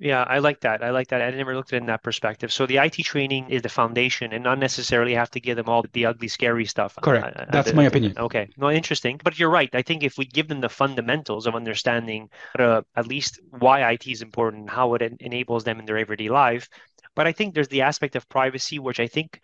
Yeah, 0.00 0.22
I 0.22 0.38
like 0.38 0.60
that. 0.60 0.82
I 0.82 0.90
like 0.90 1.08
that. 1.08 1.20
I 1.20 1.30
never 1.30 1.54
looked 1.54 1.74
at 1.74 1.76
it 1.76 1.80
in 1.80 1.86
that 1.86 2.02
perspective. 2.02 2.50
So 2.50 2.64
the 2.64 2.78
IT 2.78 3.02
training 3.02 3.50
is 3.50 3.60
the 3.60 3.68
foundation, 3.68 4.32
and 4.32 4.42
not 4.42 4.58
necessarily 4.58 5.14
have 5.14 5.30
to 5.32 5.40
give 5.40 5.56
them 5.56 5.68
all 5.68 5.84
the 5.92 6.06
ugly, 6.06 6.28
scary 6.28 6.64
stuff. 6.64 6.96
Correct. 7.02 7.52
That's 7.52 7.74
my 7.74 7.84
opinion. 7.84 8.14
Okay. 8.16 8.48
No, 8.56 8.70
interesting. 8.70 9.20
But 9.22 9.38
you're 9.38 9.50
right. 9.50 9.68
I 9.74 9.82
think 9.82 10.02
if 10.02 10.16
we 10.16 10.24
give 10.24 10.48
them 10.48 10.62
the 10.62 10.70
fundamentals 10.70 11.46
of 11.46 11.54
understanding 11.54 12.30
at 12.58 13.06
least 13.06 13.40
why 13.50 13.82
IT 13.92 14.10
is 14.12 14.22
important, 14.22 14.70
how 14.70 14.94
it 14.94 15.02
en- 15.02 15.18
enables 15.20 15.64
them 15.64 15.78
in 15.78 15.84
their 15.84 15.98
everyday 15.98 16.30
life, 16.30 16.66
but 17.14 17.26
I 17.26 17.32
think 17.32 17.54
there's 17.54 17.68
the 17.68 17.82
aspect 17.82 18.16
of 18.16 18.26
privacy, 18.28 18.78
which 18.78 19.00
I 19.00 19.06
think 19.06 19.40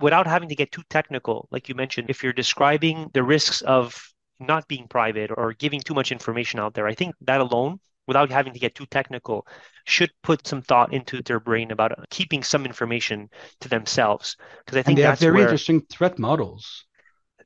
without 0.00 0.26
having 0.26 0.48
to 0.48 0.54
get 0.54 0.72
too 0.72 0.82
technical, 0.90 1.48
like 1.50 1.68
you 1.68 1.74
mentioned, 1.74 2.10
if 2.10 2.22
you're 2.22 2.32
describing 2.32 3.10
the 3.14 3.22
risks 3.22 3.62
of 3.62 4.12
not 4.38 4.68
being 4.68 4.88
private 4.88 5.30
or 5.36 5.52
giving 5.52 5.80
too 5.80 5.94
much 5.94 6.12
information 6.12 6.60
out 6.60 6.74
there, 6.74 6.86
I 6.86 6.94
think 6.94 7.14
that 7.22 7.40
alone, 7.40 7.80
without 8.06 8.30
having 8.30 8.52
to 8.52 8.58
get 8.58 8.74
too 8.74 8.86
technical, 8.86 9.46
should 9.84 10.10
put 10.22 10.46
some 10.46 10.62
thought 10.62 10.92
into 10.92 11.22
their 11.22 11.40
brain 11.40 11.70
about 11.70 11.92
keeping 12.10 12.42
some 12.42 12.64
information 12.64 13.28
to 13.60 13.68
themselves. 13.68 14.36
Because 14.64 14.78
I 14.78 14.82
think 14.82 14.98
and 14.98 15.04
they 15.04 15.08
have 15.08 15.18
very 15.18 15.34
where... 15.34 15.42
interesting 15.42 15.82
threat 15.82 16.18
models. 16.18 16.84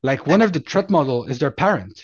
Like 0.03 0.27
one 0.27 0.41
of 0.41 0.53
the 0.53 0.59
threat 0.59 0.89
model 0.89 1.25
is 1.25 1.39
their 1.39 1.51
parent. 1.51 2.03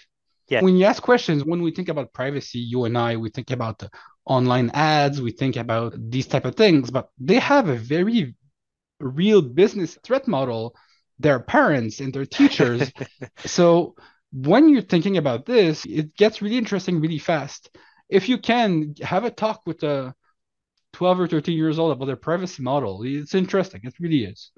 Yeah. 0.50 0.62
When 0.62 0.76
you 0.76 0.86
ask 0.86 1.02
questions, 1.02 1.44
when 1.46 1.62
we 1.62 1.72
think 1.72 1.90
about 1.90 2.14
privacy, 2.14 2.60
you 2.60 2.86
and 2.86 2.98
I, 2.98 3.18
we 3.18 3.30
think 3.30 3.52
about 3.52 3.84
online 4.26 4.72
ads, 4.74 5.22
we 5.22 5.32
think 5.32 5.56
about 5.56 5.94
these 5.98 6.28
type 6.28 6.46
of 6.46 6.56
things, 6.56 6.92
but 6.92 7.10
they 7.20 7.40
have 7.40 7.70
a 7.70 7.76
very 7.76 8.36
real 9.00 9.42
business 9.42 9.98
threat 10.04 10.28
model 10.28 10.76
their 11.20 11.40
parents 11.40 12.00
and 12.00 12.14
their 12.14 12.26
teachers 12.26 12.92
so 13.46 13.96
when 14.32 14.70
you're 14.70 14.82
thinking 14.82 15.18
about 15.18 15.46
this 15.46 15.86
it 15.86 16.16
gets 16.16 16.42
really 16.42 16.58
interesting 16.58 17.00
really 17.00 17.20
fast 17.20 17.76
if 18.10 18.30
you 18.30 18.38
can 18.38 18.94
have 19.02 19.24
a 19.24 19.32
talk 19.32 19.62
with 19.66 19.84
a 19.84 20.14
12 20.94 21.20
or 21.22 21.28
13 21.28 21.58
years 21.58 21.80
old 21.80 21.92
about 21.92 22.06
their 22.06 22.16
privacy 22.16 22.62
model 22.64 23.02
it's 23.04 23.36
interesting 23.36 23.82
it 23.84 23.94
really 24.00 24.26
is 24.26 24.52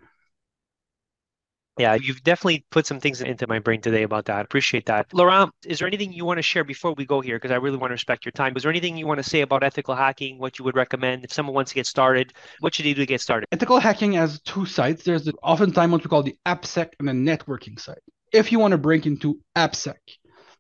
Yeah, 1.78 1.96
you've 1.96 2.24
definitely 2.24 2.66
put 2.72 2.86
some 2.86 3.02
things 3.02 3.20
into 3.20 3.48
my 3.48 3.60
brain 3.60 3.82
today 3.82 4.04
about 4.04 4.26
that. 4.26 4.46
Appreciate 4.46 4.86
that. 4.86 5.14
Laurent, 5.14 5.52
is 5.66 5.80
there 5.80 5.88
anything 5.90 6.14
you 6.14 6.24
want 6.24 6.38
to 6.38 6.42
share 6.42 6.64
before 6.64 6.94
we 6.94 7.06
go 7.06 7.20
here? 7.20 7.36
Because 7.36 7.52
I 7.52 7.56
really 7.56 7.76
want 7.76 7.90
to 7.92 7.96
respect 7.96 8.24
your 8.24 8.32
time. 8.32 8.56
Is 8.56 8.64
there 8.64 8.72
anything 8.72 8.96
you 8.96 9.06
want 9.06 9.18
to 9.18 9.30
say 9.30 9.42
about 9.42 9.62
ethical 9.62 9.94
hacking, 9.94 10.40
what 10.40 10.58
you 10.58 10.64
would 10.64 10.78
recommend 10.78 11.26
if 11.26 11.34
someone 11.34 11.54
wants 11.54 11.72
to 11.72 11.76
get 11.76 11.86
started? 11.86 12.32
What 12.62 12.74
should 12.74 12.86
they 12.86 12.94
do 12.94 13.02
to 13.02 13.06
get 13.06 13.20
started? 13.20 13.48
Ethical 13.52 13.80
hacking 13.80 14.14
has 14.14 14.40
two 14.42 14.66
sides. 14.66 15.04
There's 15.04 15.26
the, 15.26 15.34
oftentimes 15.44 15.92
what 15.92 16.02
we 16.02 16.10
call 16.10 16.24
the 16.24 16.38
AppSec 16.46 16.92
and 17.00 17.10
the 17.10 17.12
networking 17.12 17.78
side. 17.78 18.00
If 18.32 18.54
you 18.54 18.60
want 18.60 18.72
to 18.72 18.78
break 18.78 19.06
into 19.06 19.40
AppSec, 19.58 19.96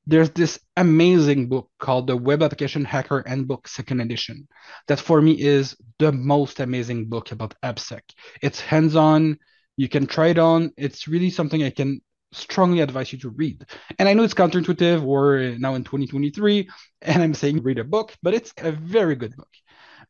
there's 0.07 0.29
this 0.31 0.59
amazing 0.77 1.49
book 1.49 1.69
called 1.79 2.07
the 2.07 2.17
Web 2.17 2.43
Application 2.43 2.85
Hacker 2.85 3.23
Handbook 3.25 3.67
Second 3.67 4.01
Edition 4.01 4.47
that 4.87 4.99
for 4.99 5.21
me 5.21 5.31
is 5.33 5.75
the 5.99 6.11
most 6.11 6.59
amazing 6.59 7.05
book 7.05 7.31
about 7.31 7.55
AppSec. 7.63 8.01
It's 8.41 8.59
hands-on 8.59 9.37
you 9.77 9.89
can 9.89 10.07
try 10.07 10.27
it 10.27 10.39
on. 10.39 10.71
It's 10.77 11.07
really 11.07 11.29
something 11.29 11.63
I 11.63 11.69
can 11.69 12.01
strongly 12.31 12.81
advise 12.81 13.11
you 13.11 13.19
to 13.19 13.29
read. 13.29 13.65
And 13.99 14.07
I 14.07 14.13
know 14.13 14.23
it's 14.23 14.33
counterintuitive. 14.33 15.01
We're 15.01 15.57
now 15.57 15.75
in 15.75 15.83
2023, 15.83 16.69
and 17.01 17.23
I'm 17.23 17.33
saying 17.33 17.63
read 17.63 17.79
a 17.79 17.83
book, 17.83 18.13
but 18.21 18.33
it's 18.33 18.53
a 18.57 18.71
very 18.71 19.15
good 19.15 19.35
book. 19.35 19.49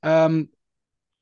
Um, 0.04 0.50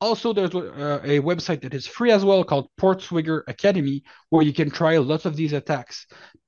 also, 0.01 0.33
there's 0.33 0.53
uh, 0.53 0.99
a 1.03 1.19
website 1.19 1.61
that 1.61 1.73
is 1.73 1.87
free 1.87 2.11
as 2.11 2.25
well 2.25 2.43
called 2.43 2.67
Portswigger 2.79 3.43
Academy, 3.47 4.03
where 4.29 4.43
you 4.43 4.53
can 4.53 4.69
try 4.69 4.97
lots 4.97 5.25
of 5.25 5.37
these 5.37 5.53
attacks. 5.53 6.05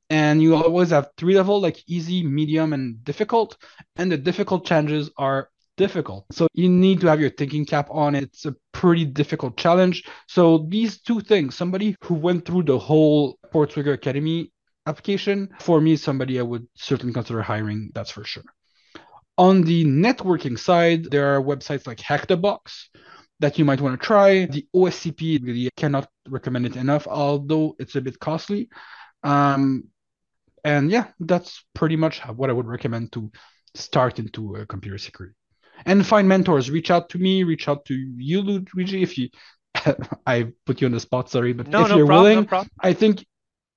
And 0.09 0.41
you 0.41 0.55
always 0.55 0.91
have 0.91 1.09
three 1.17 1.35
level, 1.35 1.59
like 1.59 1.83
easy, 1.87 2.23
medium, 2.23 2.73
and 2.73 3.03
difficult. 3.03 3.57
And 3.95 4.11
the 4.11 4.17
difficult 4.17 4.65
challenges 4.65 5.09
are 5.17 5.49
difficult. 5.77 6.25
So 6.31 6.47
you 6.53 6.69
need 6.69 7.01
to 7.01 7.07
have 7.07 7.19
your 7.19 7.29
thinking 7.29 7.65
cap 7.65 7.87
on. 7.91 8.15
It's 8.15 8.45
a 8.45 8.55
pretty 8.71 9.05
difficult 9.05 9.57
challenge. 9.57 10.03
So 10.27 10.65
these 10.69 11.01
two 11.01 11.21
things, 11.21 11.55
somebody 11.55 11.95
who 12.03 12.13
went 12.13 12.45
through 12.45 12.63
the 12.63 12.79
whole 12.79 13.37
port 13.51 13.71
Portswigger 13.71 13.93
Academy 13.93 14.51
application, 14.85 15.49
for 15.59 15.81
me, 15.81 15.95
somebody 15.95 16.39
I 16.39 16.43
would 16.43 16.67
certainly 16.75 17.13
consider 17.13 17.41
hiring, 17.41 17.91
that's 17.93 18.11
for 18.11 18.23
sure. 18.23 18.43
On 19.37 19.63
the 19.63 19.83
networking 19.85 20.57
side, 20.57 21.05
there 21.11 21.35
are 21.35 21.41
websites 21.41 21.87
like 21.87 21.99
Hack 21.99 22.27
the 22.27 22.37
Box 22.37 22.89
that 23.39 23.59
you 23.59 23.65
might 23.65 23.81
want 23.81 23.99
to 23.99 24.05
try. 24.05 24.45
The 24.45 24.65
OSCP 24.73 25.43
really 25.43 25.69
cannot 25.75 26.09
recommend 26.29 26.67
it 26.67 26.77
enough, 26.77 27.05
although 27.07 27.75
it's 27.79 27.95
a 27.95 28.01
bit 28.01 28.19
costly. 28.19 28.69
Um, 29.23 29.85
and 30.65 30.91
yeah, 30.91 31.07
that's 31.19 31.63
pretty 31.75 31.95
much 31.95 32.19
what 32.25 32.49
I 32.49 32.53
would 32.53 32.67
recommend 32.67 33.11
to 33.13 33.31
start 33.75 34.19
into 34.19 34.57
uh, 34.57 34.65
computer 34.65 34.97
security 34.97 35.35
and 35.85 36.05
find 36.05 36.27
mentors. 36.27 36.71
Reach 36.71 36.89
out 36.89 37.09
to 37.09 37.19
me. 37.19 37.43
Reach 37.43 37.67
out 37.69 37.85
to 37.85 37.93
you, 37.93 38.41
Luigi, 38.41 39.03
if 39.03 39.17
you. 39.17 39.29
I 40.25 40.47
put 40.65 40.81
you 40.81 40.87
on 40.87 40.93
the 40.93 40.99
spot. 40.99 41.29
Sorry, 41.29 41.53
but 41.53 41.67
no, 41.67 41.83
if 41.83 41.89
no 41.89 41.97
you're 41.97 42.07
problem, 42.07 42.23
willing, 42.23 42.47
no 42.51 42.65
I 42.79 42.93
think 42.93 43.23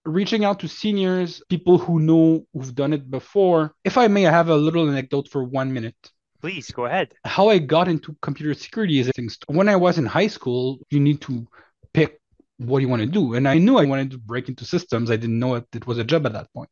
reaching 0.07 0.45
out 0.45 0.61
to 0.61 0.69
seniors, 0.69 1.43
people 1.51 1.77
who 1.77 2.01
know 2.01 2.47
who've 2.55 2.75
done 2.75 2.95
it 2.95 3.11
before. 3.11 3.75
If 3.85 3.99
I 3.99 4.09
may, 4.09 4.27
I 4.27 4.31
have 4.31 4.49
a 4.49 4.57
little 4.57 4.89
anecdote 4.89 5.29
for 5.29 5.45
one 5.45 5.73
minute. 5.73 5.97
Please 6.41 6.71
go 6.71 6.87
ahead. 6.87 7.13
How 7.25 7.49
I 7.49 7.59
got 7.59 7.89
into 7.89 8.17
computer 8.23 8.55
security 8.55 9.01
is 9.01 9.11
things. 9.15 9.37
When 9.49 9.69
I 9.69 9.77
was 9.77 9.99
in 9.99 10.07
high 10.07 10.29
school, 10.29 10.79
you 10.89 11.01
need 11.01 11.21
to 11.23 11.47
pick 11.93 12.21
what 12.59 12.79
do 12.79 12.83
you 12.83 12.89
want 12.89 13.03
to 13.03 13.07
do, 13.07 13.35
and 13.35 13.49
I 13.49 13.59
knew 13.59 13.79
I 13.79 13.85
wanted 13.85 14.11
to 14.13 14.19
break 14.19 14.49
into 14.49 14.65
systems. 14.65 15.11
I 15.11 15.17
didn't 15.17 15.39
know 15.39 15.55
it, 15.55 15.67
it 15.73 15.87
was 15.87 15.99
a 15.99 16.05
job 16.05 16.27
at 16.27 16.33
that 16.33 16.53
point. 16.53 16.71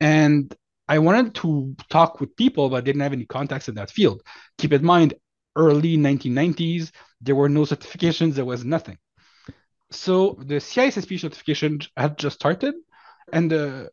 And 0.00 0.54
I 0.88 0.98
wanted 0.98 1.34
to 1.36 1.76
talk 1.88 2.20
with 2.20 2.36
people, 2.36 2.68
but 2.68 2.84
didn't 2.84 3.02
have 3.02 3.12
any 3.12 3.26
contacts 3.26 3.68
in 3.68 3.76
that 3.76 3.90
field. 3.90 4.22
Keep 4.58 4.72
in 4.72 4.84
mind, 4.84 5.14
early 5.54 5.96
1990s, 5.96 6.90
there 7.20 7.36
were 7.36 7.48
no 7.48 7.62
certifications, 7.62 8.34
there 8.34 8.44
was 8.44 8.64
nothing. 8.64 8.98
So 9.92 10.36
the 10.40 10.56
CISSP 10.56 11.20
certification 11.20 11.80
had 11.96 12.18
just 12.18 12.36
started, 12.36 12.74
and 13.32 13.50
the 13.50 13.90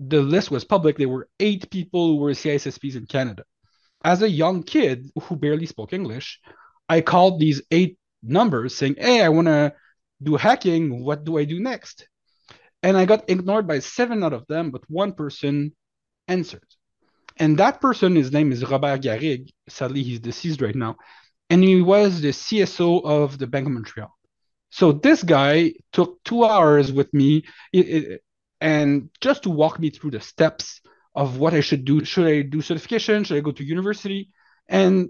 the 0.00 0.20
list 0.20 0.50
was 0.50 0.64
public. 0.64 0.98
There 0.98 1.08
were 1.08 1.28
eight 1.40 1.70
people 1.70 2.08
who 2.08 2.16
were 2.16 2.32
CISSPs 2.32 2.96
in 2.96 3.06
Canada. 3.06 3.44
As 4.04 4.20
a 4.22 4.28
young 4.28 4.62
kid 4.62 5.10
who 5.22 5.36
barely 5.36 5.66
spoke 5.66 5.92
English, 5.92 6.40
I 6.88 7.00
called 7.00 7.40
these 7.40 7.62
eight 7.70 7.96
numbers 8.24 8.76
saying, 8.76 8.96
Hey, 8.98 9.22
I 9.22 9.28
want 9.28 9.48
to 9.48 9.74
do 10.22 10.36
hacking. 10.36 11.02
What 11.02 11.24
do 11.24 11.38
I 11.38 11.44
do 11.44 11.60
next? 11.60 12.08
And 12.82 12.96
I 12.96 13.04
got 13.04 13.30
ignored 13.30 13.66
by 13.66 13.78
seven 13.78 14.22
out 14.22 14.32
of 14.32 14.46
them, 14.46 14.70
but 14.70 14.82
one 14.88 15.12
person 15.12 15.72
answered. 16.28 16.66
And 17.36 17.58
that 17.58 17.80
person, 17.80 18.14
his 18.14 18.32
name 18.32 18.52
is 18.52 18.68
Robert 18.68 19.00
Garigue. 19.00 19.50
Sadly, 19.68 20.02
he's 20.02 20.20
deceased 20.20 20.60
right 20.60 20.74
now. 20.74 20.96
And 21.50 21.62
he 21.62 21.82
was 21.82 22.20
the 22.20 22.28
CSO 22.28 23.04
of 23.04 23.38
the 23.38 23.46
Bank 23.46 23.66
of 23.66 23.72
Montreal. 23.72 24.10
So 24.70 24.92
this 24.92 25.22
guy 25.22 25.74
took 25.92 26.22
two 26.24 26.44
hours 26.44 26.92
with 26.92 27.12
me 27.14 27.44
and 28.60 29.10
just 29.20 29.44
to 29.44 29.50
walk 29.50 29.78
me 29.78 29.90
through 29.90 30.12
the 30.12 30.20
steps 30.20 30.80
of 31.14 31.38
what 31.38 31.54
I 31.54 31.60
should 31.60 31.84
do. 31.84 32.04
Should 32.04 32.26
I 32.26 32.42
do 32.42 32.60
certification? 32.60 33.24
Should 33.24 33.36
I 33.36 33.40
go 33.40 33.52
to 33.52 33.64
university? 33.64 34.30
And 34.68 35.08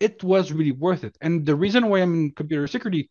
it 0.00 0.22
was 0.22 0.52
really 0.52 0.72
worth 0.72 1.04
it. 1.04 1.16
And 1.20 1.44
the 1.44 1.56
reason 1.56 1.88
why 1.88 2.00
I'm 2.00 2.14
in 2.14 2.30
computer 2.32 2.66
security, 2.66 3.10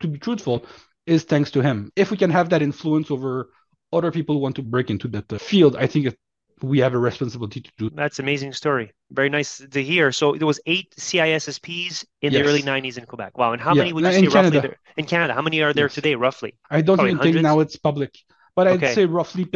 to 0.00 0.08
be 0.08 0.18
truthful, 0.18 0.64
is 1.06 1.24
thanks 1.24 1.50
to 1.52 1.60
him. 1.60 1.90
If 1.96 2.10
we 2.10 2.16
can 2.16 2.30
have 2.30 2.50
that 2.50 2.62
influence 2.62 3.10
over 3.10 3.50
other 3.92 4.10
people 4.10 4.34
who 4.34 4.40
want 4.40 4.56
to 4.56 4.62
break 4.62 4.90
into 4.90 5.08
that 5.08 5.32
uh, 5.32 5.38
field, 5.38 5.76
I 5.76 5.86
think 5.86 6.06
it, 6.06 6.18
we 6.62 6.78
have 6.78 6.94
a 6.94 6.98
responsibility 6.98 7.60
to 7.60 7.70
do. 7.78 7.90
That's 7.90 8.18
amazing 8.18 8.52
story. 8.52 8.92
Very 9.10 9.28
nice 9.28 9.58
to 9.58 9.82
hear. 9.82 10.12
So 10.12 10.34
there 10.34 10.46
was 10.46 10.60
eight 10.66 10.94
CISSPs 10.96 12.04
in 12.22 12.32
yes. 12.32 12.42
the 12.42 12.48
early 12.48 12.62
90s 12.62 12.98
in 12.98 13.06
Quebec. 13.06 13.36
Wow. 13.36 13.52
And 13.52 13.60
how 13.60 13.74
yeah. 13.74 13.82
many 13.82 13.92
would 13.92 14.04
you 14.04 14.12
say 14.12 14.26
roughly 14.26 14.60
there? 14.60 14.76
in 14.96 15.04
Canada? 15.04 15.34
How 15.34 15.42
many 15.42 15.62
are 15.62 15.72
there 15.72 15.86
yes. 15.86 15.94
today 15.94 16.14
roughly? 16.14 16.56
I 16.70 16.80
don't 16.80 16.96
Probably 16.96 17.10
even 17.10 17.18
hundreds? 17.18 17.36
think 17.36 17.42
now 17.42 17.60
it's 17.60 17.76
public, 17.76 18.16
but 18.56 18.66
I'd 18.68 18.82
okay. 18.82 18.94
say 18.94 19.04
roughly 19.04 19.48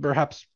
perhaps 0.00 0.46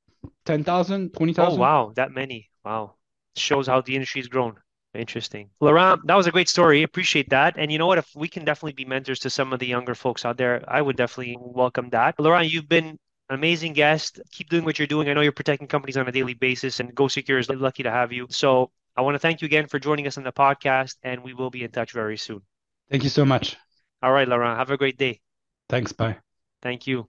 10,000, 0.46 1.14
20,000. 1.14 1.52
Oh, 1.52 1.60
wow. 1.60 1.92
That 1.96 2.12
many. 2.12 2.50
Wow. 2.64 2.94
Shows 3.36 3.66
how 3.66 3.80
the 3.80 3.94
industry's 3.94 4.28
grown. 4.28 4.56
Interesting. 4.94 5.50
Laurent, 5.60 6.00
that 6.06 6.16
was 6.16 6.26
a 6.26 6.30
great 6.30 6.48
story. 6.48 6.82
Appreciate 6.82 7.30
that. 7.30 7.56
And 7.56 7.70
you 7.70 7.78
know 7.78 7.86
what? 7.86 7.98
If 7.98 8.08
we 8.16 8.26
can 8.28 8.44
definitely 8.44 8.72
be 8.72 8.84
mentors 8.84 9.20
to 9.20 9.30
some 9.30 9.52
of 9.52 9.60
the 9.60 9.66
younger 9.66 9.94
folks 9.94 10.24
out 10.24 10.38
there, 10.38 10.64
I 10.66 10.80
would 10.80 10.96
definitely 10.96 11.36
welcome 11.38 11.90
that. 11.90 12.18
Laurent, 12.18 12.50
you've 12.50 12.68
been 12.68 12.98
an 13.28 13.34
amazing 13.34 13.74
guest. 13.74 14.20
Keep 14.32 14.48
doing 14.48 14.64
what 14.64 14.78
you're 14.78 14.86
doing. 14.86 15.08
I 15.08 15.12
know 15.12 15.20
you're 15.20 15.32
protecting 15.32 15.68
companies 15.68 15.96
on 15.96 16.08
a 16.08 16.12
daily 16.12 16.34
basis, 16.34 16.80
and 16.80 16.94
GoSecure 16.94 17.38
is 17.38 17.48
lucky 17.50 17.82
to 17.82 17.90
have 17.90 18.12
you. 18.12 18.26
So 18.30 18.70
I 18.96 19.02
want 19.02 19.14
to 19.14 19.18
thank 19.18 19.42
you 19.42 19.46
again 19.46 19.66
for 19.66 19.78
joining 19.78 20.06
us 20.06 20.16
on 20.16 20.24
the 20.24 20.32
podcast, 20.32 20.96
and 21.02 21.22
we 21.22 21.34
will 21.34 21.50
be 21.50 21.64
in 21.64 21.70
touch 21.70 21.92
very 21.92 22.16
soon. 22.16 22.40
Thank 22.90 23.04
you 23.04 23.10
so 23.10 23.24
much. 23.24 23.56
All 24.02 24.12
right, 24.12 24.26
Laurent. 24.26 24.58
Have 24.58 24.70
a 24.70 24.78
great 24.78 24.96
day. 24.96 25.20
Thanks. 25.68 25.92
Bye. 25.92 26.16
Thank 26.62 26.86
you. 26.86 27.08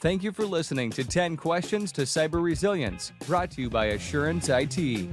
Thank 0.00 0.22
you 0.22 0.32
for 0.32 0.44
listening 0.44 0.90
to 0.90 1.02
10 1.02 1.38
Questions 1.38 1.90
to 1.92 2.02
Cyber 2.02 2.42
Resilience, 2.42 3.12
brought 3.26 3.50
to 3.52 3.62
you 3.62 3.70
by 3.70 3.86
Assurance 3.86 4.50
IT. 4.50 5.08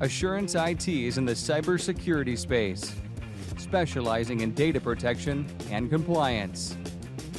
Assurance 0.00 0.54
IT 0.54 0.86
is 0.86 1.18
in 1.18 1.24
the 1.24 1.32
cybersecurity 1.32 2.38
space, 2.38 2.94
specializing 3.56 4.42
in 4.42 4.54
data 4.54 4.80
protection 4.80 5.44
and 5.72 5.90
compliance. 5.90 6.78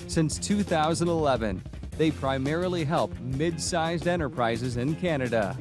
Since 0.08 0.40
2011, 0.40 1.64
they 1.98 2.12
primarily 2.12 2.84
help 2.84 3.18
mid 3.22 3.62
sized 3.62 4.10
enterprises 4.10 4.76
in 4.76 4.94
Canada. 4.96 5.56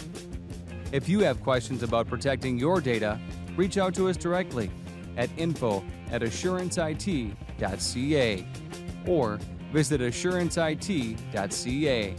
If 0.91 1.09
you 1.09 1.21
have 1.21 1.41
questions 1.41 1.85
about 1.85 2.09
protecting 2.09 2.59
your 2.59 2.81
data, 2.81 3.21
reach 3.57 3.79
out 3.79 3.95
to 3.95 4.09
us 4.09 4.17
directly 4.17 4.69
at 5.17 5.31
info 5.37 5.85
at 6.11 6.23
assuranceit.ca 6.23 8.47
or 9.07 9.39
visit 9.73 10.01
assuranceit.ca. 10.01 12.17